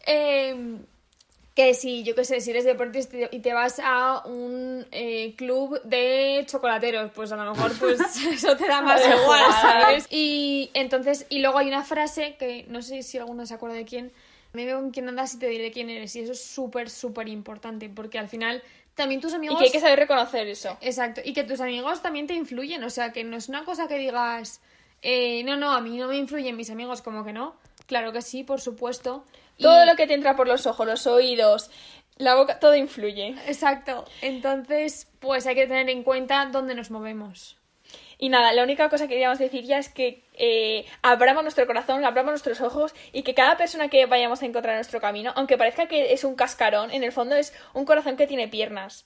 Eh, 0.08 0.80
que 1.60 1.74
si, 1.74 2.04
yo 2.04 2.16
qué 2.16 2.24
sé, 2.24 2.40
si 2.40 2.52
eres 2.52 2.64
deportista 2.64 3.18
y 3.32 3.40
te 3.40 3.52
vas 3.52 3.82
a 3.84 4.24
un 4.26 4.88
eh, 4.94 5.36
club 5.36 5.82
de 5.84 6.46
chocolateros, 6.48 7.12
pues 7.12 7.34
a 7.34 7.36
lo 7.36 7.54
mejor 7.54 7.78
pues 7.78 8.00
eso 8.32 8.56
te 8.56 8.66
da 8.66 8.82
más 8.82 9.02
igual. 9.06 9.52
¿sabes? 9.62 10.08
Y 10.10 10.72
entonces, 10.74 11.26
y 11.28 11.40
luego 11.40 11.58
hay 11.58 11.68
una 11.68 11.84
frase 11.84 12.38
que 12.40 12.64
no 12.70 12.82
sé 12.82 13.04
si 13.04 13.18
alguno 13.18 13.46
se 13.46 13.56
acuerda 13.56 13.76
de 13.76 13.84
quién, 13.84 14.14
dime 14.54 14.72
con 14.72 14.92
quién 14.92 15.10
andas 15.10 15.34
y 15.34 15.40
te 15.40 15.50
diré 15.50 15.70
quién 15.70 15.90
eres. 15.90 16.16
Y 16.16 16.22
eso 16.22 16.32
es 16.32 16.42
súper, 16.42 16.90
súper 16.90 17.28
importante, 17.28 17.90
porque 17.90 18.20
al 18.20 18.30
final 18.30 18.64
también 18.96 19.20
tus 19.20 19.34
y 19.34 19.36
amigos... 19.36 19.60
que 19.60 19.66
hay 19.66 19.72
que 19.72 19.82
saber 19.82 20.00
reconocer 20.00 20.48
eso. 20.48 20.78
Exacto, 20.80 21.20
y 21.26 21.34
que 21.34 21.44
tus 21.44 21.60
amigos 21.60 22.02
también 22.02 22.26
te 22.26 22.36
influyen, 22.36 22.86
o 22.86 22.90
sea, 22.90 23.12
que 23.12 23.26
no 23.26 23.36
es 23.36 23.50
una 23.50 23.66
cosa 23.66 23.90
que 23.90 23.98
digas, 23.98 24.62
eh, 25.02 25.44
no, 25.44 25.58
no, 25.58 25.74
a 25.74 25.82
mí 25.82 25.98
no 25.98 26.08
me 26.08 26.16
influyen 26.16 26.56
mis 26.56 26.70
amigos, 26.70 27.02
como 27.02 27.26
que 27.26 27.34
no. 27.34 27.58
Claro 27.86 28.14
que 28.14 28.22
sí, 28.22 28.46
por 28.46 28.62
supuesto. 28.62 29.26
Y- 29.60 29.64
Todo 29.64 29.86
lo 29.86 29.96
que 29.96 30.08
te 30.08 30.16
entra 30.16 30.36
por 30.36 30.48
los 30.48 30.66
ojos, 30.66 30.88
los 30.88 31.06
oídos, 31.06 31.70
la 32.18 32.34
boca, 32.36 32.60
todo 32.60 32.76
influye. 32.76 33.36
Exacto, 33.46 34.06
entonces, 34.22 35.08
pues 35.20 35.46
hay 35.46 35.54
que 35.56 35.68
tener 35.68 35.90
en 35.90 36.02
cuenta 36.04 36.48
dónde 36.52 36.74
nos 36.76 36.90
movemos. 36.90 37.56
Y 38.18 38.28
nada, 38.30 38.52
la 38.52 38.64
única 38.64 38.90
cosa 38.90 39.06
que 39.06 39.10
queríamos 39.14 39.40
decir 39.40 39.64
ya 39.64 39.78
es 39.78 39.88
que 39.90 40.24
eh, 40.34 40.86
abramos 41.02 41.42
nuestro 41.44 41.66
corazón, 41.66 42.04
abramos 42.04 42.32
nuestros 42.32 42.60
ojos 42.60 42.94
y 43.14 43.24
que 43.24 43.34
cada 43.34 43.56
persona 43.56 43.88
que 43.88 44.06
vayamos 44.08 44.42
a 44.42 44.46
encontrar 44.46 44.74
en 44.74 44.80
nuestro 44.80 45.00
camino, 45.00 45.32
aunque 45.38 45.58
parezca 45.58 45.88
que 45.88 46.12
es 46.12 46.24
un 46.26 46.36
cascarón, 46.36 46.92
en 46.92 47.04
el 47.06 47.12
fondo 47.14 47.36
es 47.36 47.54
un 47.74 47.86
corazón 47.86 48.18
que 48.18 48.28
tiene 48.28 48.48
piernas. 48.50 49.06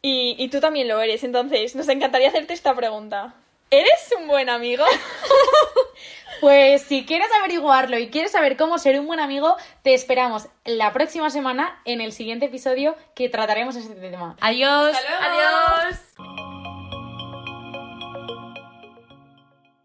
Y, 0.00 0.36
y 0.38 0.48
tú 0.48 0.60
también 0.60 0.86
lo 0.88 1.00
eres, 1.00 1.24
entonces 1.24 1.74
nos 1.74 1.88
encantaría 1.88 2.28
hacerte 2.28 2.54
esta 2.54 2.74
pregunta. 2.74 3.34
¿Eres 3.70 4.14
un 4.18 4.26
buen 4.28 4.48
amigo? 4.48 4.84
Pues 6.40 6.82
si 6.82 7.04
quieres 7.04 7.28
averiguarlo 7.38 7.98
y 7.98 8.08
quieres 8.08 8.32
saber 8.32 8.56
cómo 8.56 8.78
ser 8.78 8.98
un 8.98 9.06
buen 9.06 9.20
amigo, 9.20 9.56
te 9.82 9.94
esperamos 9.94 10.48
la 10.64 10.92
próxima 10.92 11.30
semana 11.30 11.80
en 11.84 12.00
el 12.00 12.12
siguiente 12.12 12.46
episodio 12.46 12.96
que 13.14 13.28
trataremos 13.28 13.76
este 13.76 13.94
tema. 13.94 14.36
Adiós. 14.40 14.96
Adiós. 15.20 16.39